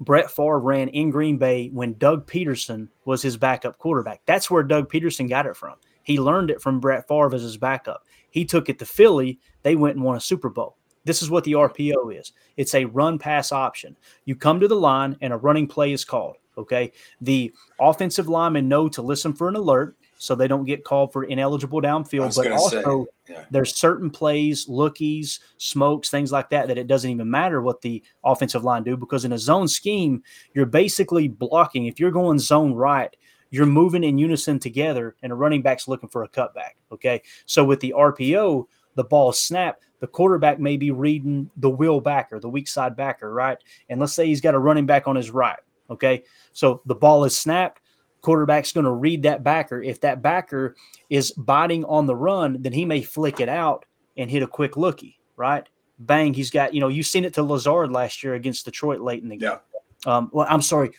[0.00, 4.20] Brett Favre ran in Green Bay when Doug Pederson was his backup quarterback.
[4.26, 5.74] That's where Doug Pederson got it from.
[6.02, 8.04] He learned it from Brett Favre as his backup.
[8.30, 9.40] He took it to Philly.
[9.62, 10.76] They went and won a Super Bowl.
[11.04, 12.32] This is what the RPO is.
[12.56, 13.96] It's a run pass option.
[14.24, 16.36] You come to the line and a running play is called.
[16.58, 16.92] Okay.
[17.20, 21.24] The offensive linemen know to listen for an alert so they don't get called for
[21.24, 22.34] ineligible downfield.
[22.34, 23.44] But gonna say, also, yeah.
[23.50, 28.02] there's certain plays, lookies, smokes, things like that, that it doesn't even matter what the
[28.24, 30.22] offensive line do because in a zone scheme,
[30.54, 31.86] you're basically blocking.
[31.86, 33.14] If you're going zone right,
[33.50, 36.72] you're moving in unison together, and a running back's looking for a cutback.
[36.90, 37.22] Okay.
[37.44, 42.40] So with the RPO, the ball snap, the quarterback may be reading the Will backer,
[42.40, 43.58] the weak side backer, right?
[43.88, 45.58] And let's say he's got a running back on his right.
[45.90, 46.24] Okay.
[46.52, 47.80] So the ball is snapped.
[48.22, 49.82] Quarterback's going to read that backer.
[49.82, 50.74] If that backer
[51.10, 53.84] is biting on the run, then he may flick it out
[54.16, 55.68] and hit a quick lookie, right?
[55.98, 59.22] Bang, he's got, you know, you've seen it to Lazard last year against Detroit late
[59.22, 59.52] in the game.
[60.04, 60.16] Yeah.
[60.16, 60.90] Um, well, I'm sorry,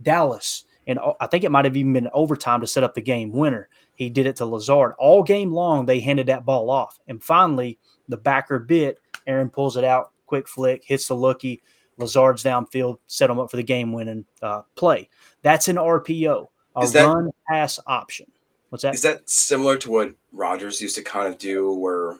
[0.00, 0.64] Dallas.
[0.86, 3.68] And I think it might have even been overtime to set up the game winner.
[3.96, 4.94] He did it to Lazard.
[4.98, 7.00] All game long, they handed that ball off.
[7.08, 7.78] And finally,
[8.08, 11.62] the backer bit, Aaron pulls it out, quick flick, hits the lookie.
[11.98, 15.08] Lazard's downfield, set them up for the game winning uh, play.
[15.42, 18.26] That's an RPO, a Is that- run pass option.
[18.70, 18.94] What's that?
[18.94, 22.16] Is that similar to what Rodgers used to kind of do, where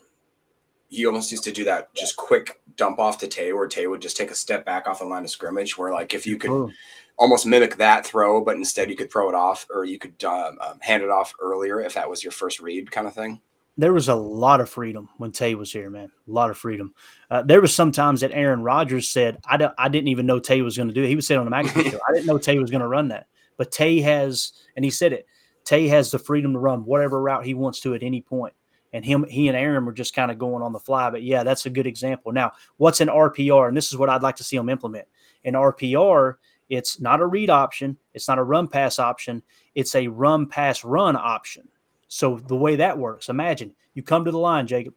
[0.89, 4.01] he almost used to do that just quick dump off to Tay, where Tay would
[4.01, 6.51] just take a step back off the line of scrimmage, where like if you could
[6.51, 6.71] Oh,
[7.19, 10.57] almost mimic that throw, but instead you could throw it off, or you could um,
[10.61, 13.41] um, hand it off earlier if that was your first read, kind of thing.
[13.77, 16.11] There was a lot of freedom when Tay was here, man.
[16.27, 16.95] A lot of freedom.
[17.31, 20.39] Uh, there was some times that Aaron Rodgers said, "I don't, I didn't even know
[20.39, 22.27] Tay was going to do it." He was saying on the McAfee show, "I didn't
[22.27, 25.27] know Tay was going to run that." But Tay has, and he said it.
[25.65, 28.55] Tay has the freedom to run whatever route he wants to at any point.
[28.93, 31.11] And him, he and Aaron were just kind of going on the fly.
[31.11, 32.33] But yeah, that's a good example.
[32.33, 33.69] Now, what's an RPR?
[33.69, 35.07] And this is what I'd like to see them implement.
[35.45, 36.37] An RPR,
[36.69, 39.43] it's not a read option, it's not a run pass option,
[39.75, 41.69] it's a run pass run option.
[42.09, 44.95] So the way that works, imagine you come to the line, Jacob.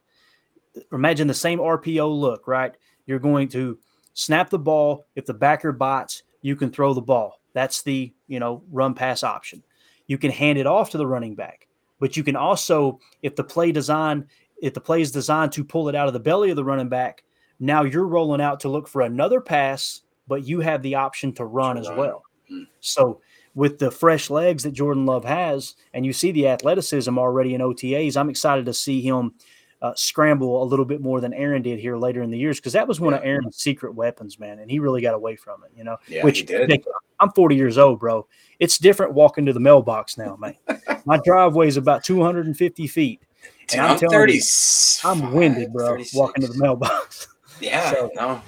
[0.92, 2.76] Imagine the same RPO look, right?
[3.06, 3.80] You're going to
[4.14, 5.08] snap the ball.
[5.16, 7.40] If the backer bites, you can throw the ball.
[7.54, 9.64] That's the you know run pass option.
[10.08, 11.68] You can hand it off to the running back,
[12.00, 14.28] but you can also, if the play design,
[14.62, 16.90] if the play is designed to pull it out of the belly of the running
[16.90, 17.24] back,
[17.60, 21.46] now you're rolling out to look for another pass, but you have the option to
[21.46, 22.24] run as well.
[22.48, 22.64] Hmm.
[22.80, 23.22] So
[23.56, 27.62] with the fresh legs that Jordan Love has, and you see the athleticism already in
[27.62, 29.34] OTAs, I'm excited to see him
[29.82, 32.74] uh, scramble a little bit more than Aaron did here later in the years because
[32.74, 35.72] that was one of Aaron's secret weapons, man, and he really got away from it.
[35.76, 36.84] You know, Yeah, which he did.
[37.22, 38.28] I'm 40 years old, bro.
[38.60, 40.56] It's different walking to the mailbox now, man.
[41.06, 43.22] My driveway is about 250 feet.
[43.68, 45.08] Dude, And I'm I'm, telling you, 30.
[45.08, 47.28] I'm winded, bro, walking to the mailbox.
[47.62, 48.42] Yeah, So- no.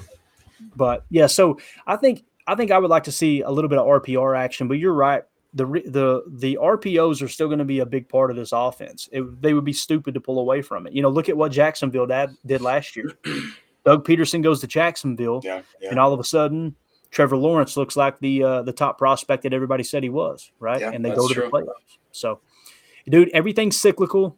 [0.76, 3.80] But yeah, so I think I think I would like to see a little bit
[3.80, 4.68] of RPR action.
[4.68, 5.24] But you're right.
[5.54, 9.10] The the the RPOs are still going to be a big part of this offense.
[9.12, 10.94] It, they would be stupid to pull away from it.
[10.94, 13.12] You know, look at what Jacksonville dad, did last year.
[13.86, 15.90] Doug Pederson goes to Jacksonville, Yeah, yeah.
[15.90, 16.76] and all of a sudden,
[17.10, 20.80] Trevor Lawrence looks like the uh, the top prospect that everybody said he was, right?
[20.80, 21.44] Yeah, and they go to true.
[21.44, 21.98] the playoffs.
[22.12, 22.40] So,
[23.10, 24.38] dude, everything's cyclical.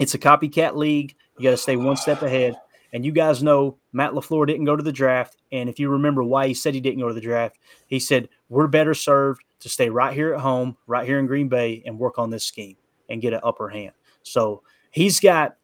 [0.00, 1.14] It's a copycat league.
[1.38, 2.56] You got to stay one step ahead.
[2.92, 5.36] And you guys know Matt LaFleur didn't go to the draft.
[5.52, 8.28] And if you remember why he said he didn't go to the draft, he said,
[8.48, 11.98] We're better served to stay right here at home, right here in Green Bay, and
[11.98, 12.76] work on this scheme
[13.08, 13.92] and get an upper hand.
[14.22, 15.56] So he's got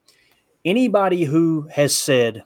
[0.64, 2.44] anybody who has said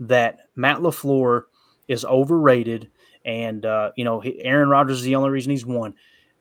[0.00, 1.44] that Matt LaFleur
[1.86, 2.90] is overrated
[3.24, 5.94] and, uh, you know, Aaron Rodgers is the only reason he's won.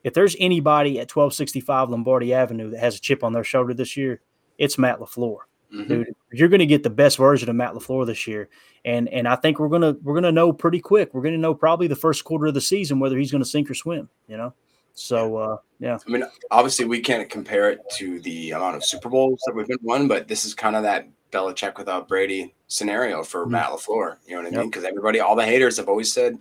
[0.03, 3.97] If there's anybody at 1265 Lombardi Avenue that has a chip on their shoulder this
[3.97, 4.21] year,
[4.57, 5.39] it's Matt LaFleur.
[5.74, 5.88] Mhm.
[5.88, 6.15] dude.
[6.32, 8.49] You're going to get the best version of Matt LaFleur this year,
[8.86, 11.13] and and I think we're gonna we're gonna know pretty quick.
[11.13, 13.70] We're gonna know probably the first quarter of the season whether he's going to sink
[13.70, 14.09] or swim.
[14.28, 14.53] You know,
[14.93, 19.09] so uh, yeah, I mean, obviously, we can't compare it to the amount of Super
[19.09, 23.22] Bowls that we've been won, but this is kind of that Belichick without Brady scenario
[23.24, 23.51] for Mhm.
[23.51, 24.18] Matt LaFleur.
[24.26, 24.59] You know what I Yep.
[24.59, 24.70] mean?
[24.70, 26.38] Because everybody, all the haters have always said,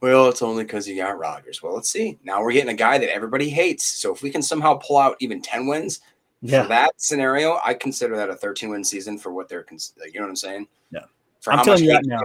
[0.00, 2.18] "Well, it's only because you got Rodgers." Well, let's see.
[2.24, 3.84] Now we're getting a guy that everybody hates.
[3.86, 6.00] So if we can somehow pull out even ten wins
[6.42, 6.62] yeah.
[6.62, 9.62] for that scenario, I consider that a thirteen win season for what they're.
[9.62, 10.68] Cons- you know what I'm saying?
[10.90, 11.00] Yeah.
[11.40, 12.20] For I'm telling you right now.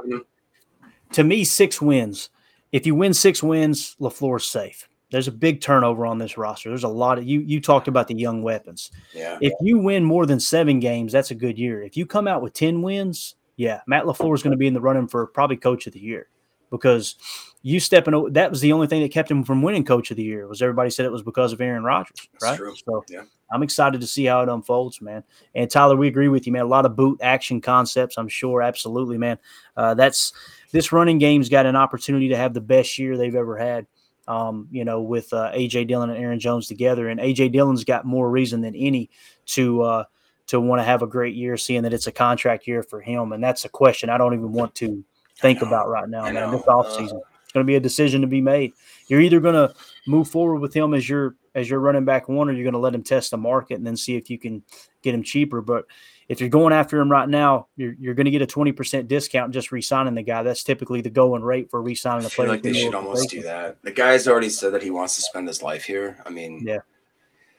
[1.13, 2.29] to me, six wins.
[2.71, 4.87] If you win six wins, LaFleur's safe.
[5.11, 6.69] There's a big turnover on this roster.
[6.69, 7.39] There's a lot of you.
[7.41, 8.91] You talked about the young weapons.
[9.13, 9.37] Yeah.
[9.39, 11.83] If you win more than seven games, that's a good year.
[11.83, 14.73] If you come out with ten wins, yeah, Matt LaFleur is going to be in
[14.73, 16.27] the running for probably Coach of the Year
[16.71, 17.15] because
[17.61, 18.33] you stepping.
[18.33, 20.47] That was the only thing that kept him from winning Coach of the Year.
[20.47, 22.57] Was everybody said it was because of Aaron Rodgers, right?
[22.57, 22.75] true.
[22.75, 23.23] So Yeah.
[23.51, 25.23] I'm excited to see how it unfolds, man.
[25.53, 26.63] And Tyler, we agree with you, man.
[26.63, 28.61] A lot of boot action concepts, I'm sure.
[28.61, 29.37] Absolutely, man.
[29.77, 30.33] Uh, that's
[30.71, 33.87] this running game's got an opportunity to have the best year they've ever had.
[34.27, 38.05] Um, you know, with uh, AJ Dillon and Aaron Jones together, and AJ Dillon's got
[38.05, 39.11] more reason than any
[39.47, 40.03] to uh,
[40.47, 43.33] to want to have a great year, seeing that it's a contract year for him,
[43.33, 45.03] and that's a question I don't even want to
[45.37, 46.51] think about right now, man.
[46.51, 48.73] This offseason, it's going to be a decision to be made.
[49.07, 49.73] You're either going to
[50.05, 52.79] move forward with him as your as your running back one, or you're going to
[52.79, 54.61] let him test the market and then see if you can
[55.01, 55.61] get him cheaper.
[55.61, 55.85] But
[56.27, 59.53] if you're going after him right now, you're, you're going to get a 20% discount
[59.53, 60.43] just re-signing the guy.
[60.43, 62.49] That's typically the going rate for re-signing I a feel player.
[62.49, 63.81] like they should almost do that.
[63.83, 66.21] The guy's already said that he wants to spend his life here.
[66.25, 66.79] I mean, Yeah.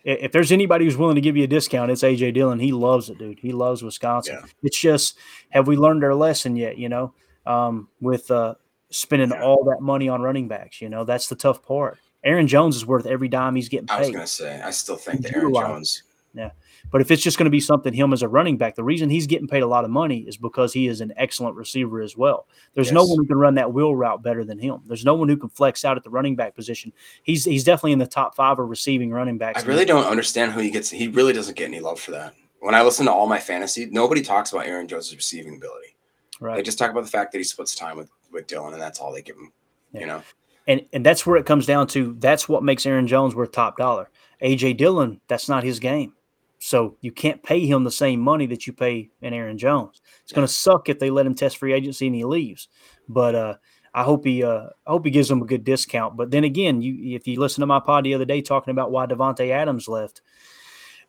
[0.05, 2.61] If there's anybody who's willing to give you a discount, it's AJ Dillon.
[2.61, 3.40] He loves it, dude.
[3.40, 4.38] He loves Wisconsin.
[4.40, 4.47] Yeah.
[4.62, 5.16] It's just,
[5.49, 6.76] have we learned our lesson yet?
[6.78, 7.14] You know,
[7.47, 8.55] um, with uh,
[8.91, 9.43] spending Yeah.
[9.43, 10.80] all that money on running backs.
[10.80, 11.99] You know, that's the tough part.
[12.24, 13.95] Aaron Jones is worth every dime he's getting paid.
[13.95, 16.03] I was gonna say, I still think that Aaron Jones.
[16.34, 16.51] Yeah.
[16.91, 19.11] But if it's just going to be something him as a running back, the reason
[19.11, 22.16] he's getting paid a lot of money is because he is an excellent receiver as
[22.16, 22.47] well.
[22.74, 24.80] There's no one who can run that wheel route better than him.
[24.87, 26.93] There's no one who can flex out at the running back position.
[27.22, 29.64] He's he's definitely in the top five of receiving running backs.
[29.64, 30.91] I really don't understand who he gets.
[30.91, 32.34] He really doesn't get any love for that.
[32.61, 35.97] When I listen to all my fantasy, nobody talks about Aaron Jones' receiving ability.
[36.41, 36.57] Right.
[36.57, 39.00] They just talk about the fact that he splits time with with Dillon, and that's
[39.00, 39.52] all they give him.
[39.92, 40.00] Yeah.
[40.00, 40.22] You know,
[40.66, 42.14] And and that's where it comes down to.
[42.18, 44.10] That's what makes Aaron Jones worth top dollar.
[44.42, 46.12] AJ Dillon, that's not his game.
[46.58, 50.00] So you can't pay him the same money that you pay an Aaron Jones.
[50.22, 52.68] It's going to suck if they let him test free agency and he leaves.
[53.08, 53.54] But uh,
[53.94, 56.16] I hope he uh, I hope he gives them a good discount.
[56.16, 58.90] But then again, you if you listen to my pod the other day talking about
[58.90, 60.22] why Davante Adams left,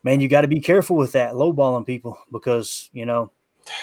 [0.02, 3.30] man, you got to be careful with that lowballing people because you know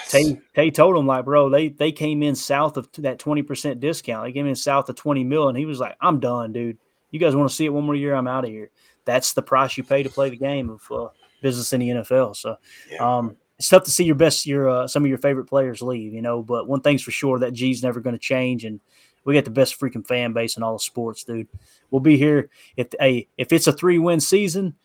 [0.10, 3.80] Tay Tay told him like, bro, they they came in south of that twenty percent
[3.80, 4.26] discount.
[4.26, 6.78] They came in south of twenty mil, and he was like, I'm done, dude.
[7.12, 8.14] You guys want to see it one more year?
[8.16, 8.70] I'm out of here.
[9.06, 11.10] That's the price you pay to play the game of uh,
[11.42, 12.36] business in the NFL.
[12.36, 12.58] So,
[12.92, 13.18] Yeah.
[13.18, 16.14] um, it's tough to see your best, your uh, some of your favorite players leave,
[16.14, 16.42] you know.
[16.44, 18.80] But one thing's for sure, that G's never going to change, and
[19.24, 21.48] we got the best freaking fan base in all of sports, dude.
[21.90, 24.76] We'll be here if a if it's a three win season.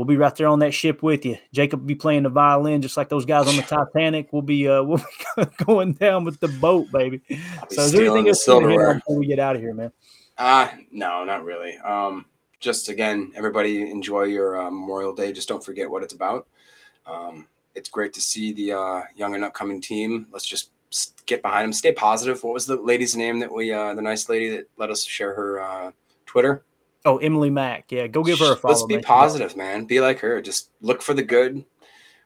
[0.00, 1.36] We'll be right there on that ship with you.
[1.52, 3.62] Jacob will be playing the violin just like those guys on the
[3.94, 4.32] Titanic.
[4.32, 4.96] We'll be uh we'll
[5.36, 7.20] be going down with the boat, baby.
[7.68, 8.94] So is there anything else you wanna silverware.
[8.94, 9.92] before we get out of here, man?
[10.38, 11.76] Ah, no, not really.
[11.76, 12.24] Um,
[12.60, 15.34] just again, everybody enjoy your uh, Memorial Day.
[15.34, 16.48] Just don't forget what it's about.
[17.04, 20.28] Um, it's great to see the uh, young and upcoming team.
[20.32, 20.70] Let's just
[21.26, 21.74] get behind them.
[21.74, 22.42] Stay positive.
[22.42, 25.34] What was the lady's name that we, uh, the nice lady that let us share
[25.34, 25.90] her uh,
[26.24, 26.64] Twitter?
[27.04, 27.90] Oh, Emily Mack.
[27.90, 28.74] Yeah, go give her a follow.
[28.74, 29.04] Let's be man.
[29.04, 29.84] positive, man.
[29.86, 30.40] Be like her.
[30.42, 31.64] Just look for the good.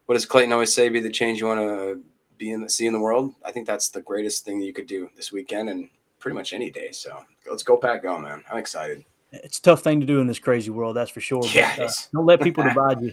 [0.07, 0.89] What does Clayton always say?
[0.89, 2.01] Be the change you want to
[2.39, 3.35] be in the see in the world.
[3.45, 6.53] I think that's the greatest thing that you could do this weekend and pretty much
[6.53, 6.91] any day.
[6.91, 8.43] So let's go pack go, man.
[8.51, 9.05] I'm excited.
[9.33, 11.41] It's a tough thing to do in this crazy world, that's for sure.
[11.41, 13.13] but, Yeah, it uh, don't let people divide you.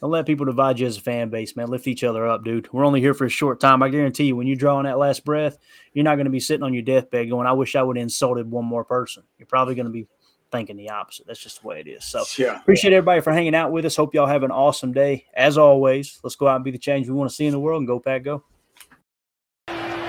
[0.00, 1.68] Don't let people divide you as a fan base, man.
[1.68, 2.72] Lift each other up, dude.
[2.72, 3.82] We're only here for a short time.
[3.82, 5.58] I guarantee you, when you draw on that last breath,
[5.92, 8.02] you're not going to be sitting on your deathbed going, "I wish I would have
[8.02, 10.06] insulted one more person." You're probably going to be
[10.50, 11.26] thinking the opposite.
[11.26, 12.04] That's just the way it is.
[12.04, 12.60] So Yeah.
[12.60, 13.96] appreciate everybody for hanging out with us.
[13.96, 15.26] Hope y'all have an awesome day.
[15.34, 17.60] As always, let's go out and be the change we want to see in the
[17.60, 18.42] world and go pack go.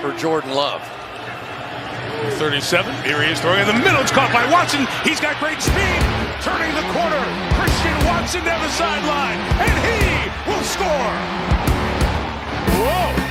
[0.00, 0.82] for Jordan Love.
[2.38, 2.92] 37.
[3.04, 4.00] Here he is throwing in the middle.
[4.00, 4.86] It's caught by Watson.
[5.04, 6.00] He's got great speed.
[6.42, 7.22] Turning the corner.
[7.54, 9.38] Christian Watson down the sideline.
[9.62, 11.14] And he will score.
[12.78, 13.21] Whoa.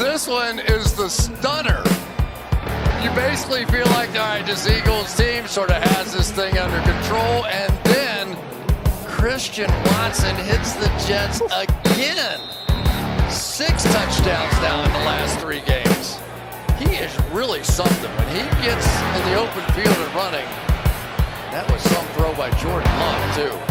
[0.00, 1.84] This one is the stunner.
[3.04, 6.80] You basically feel like, all right, this Eagles team sort of has this thing under
[6.90, 8.34] control, and then
[9.04, 12.40] Christian Watson hits the Jets again.
[13.30, 16.18] Six touchdowns now in the last three games.
[16.78, 18.10] He is really something.
[18.10, 18.86] When he gets
[19.18, 20.48] in the open field and running,
[21.52, 23.69] that was some throw by Jordan Love, too.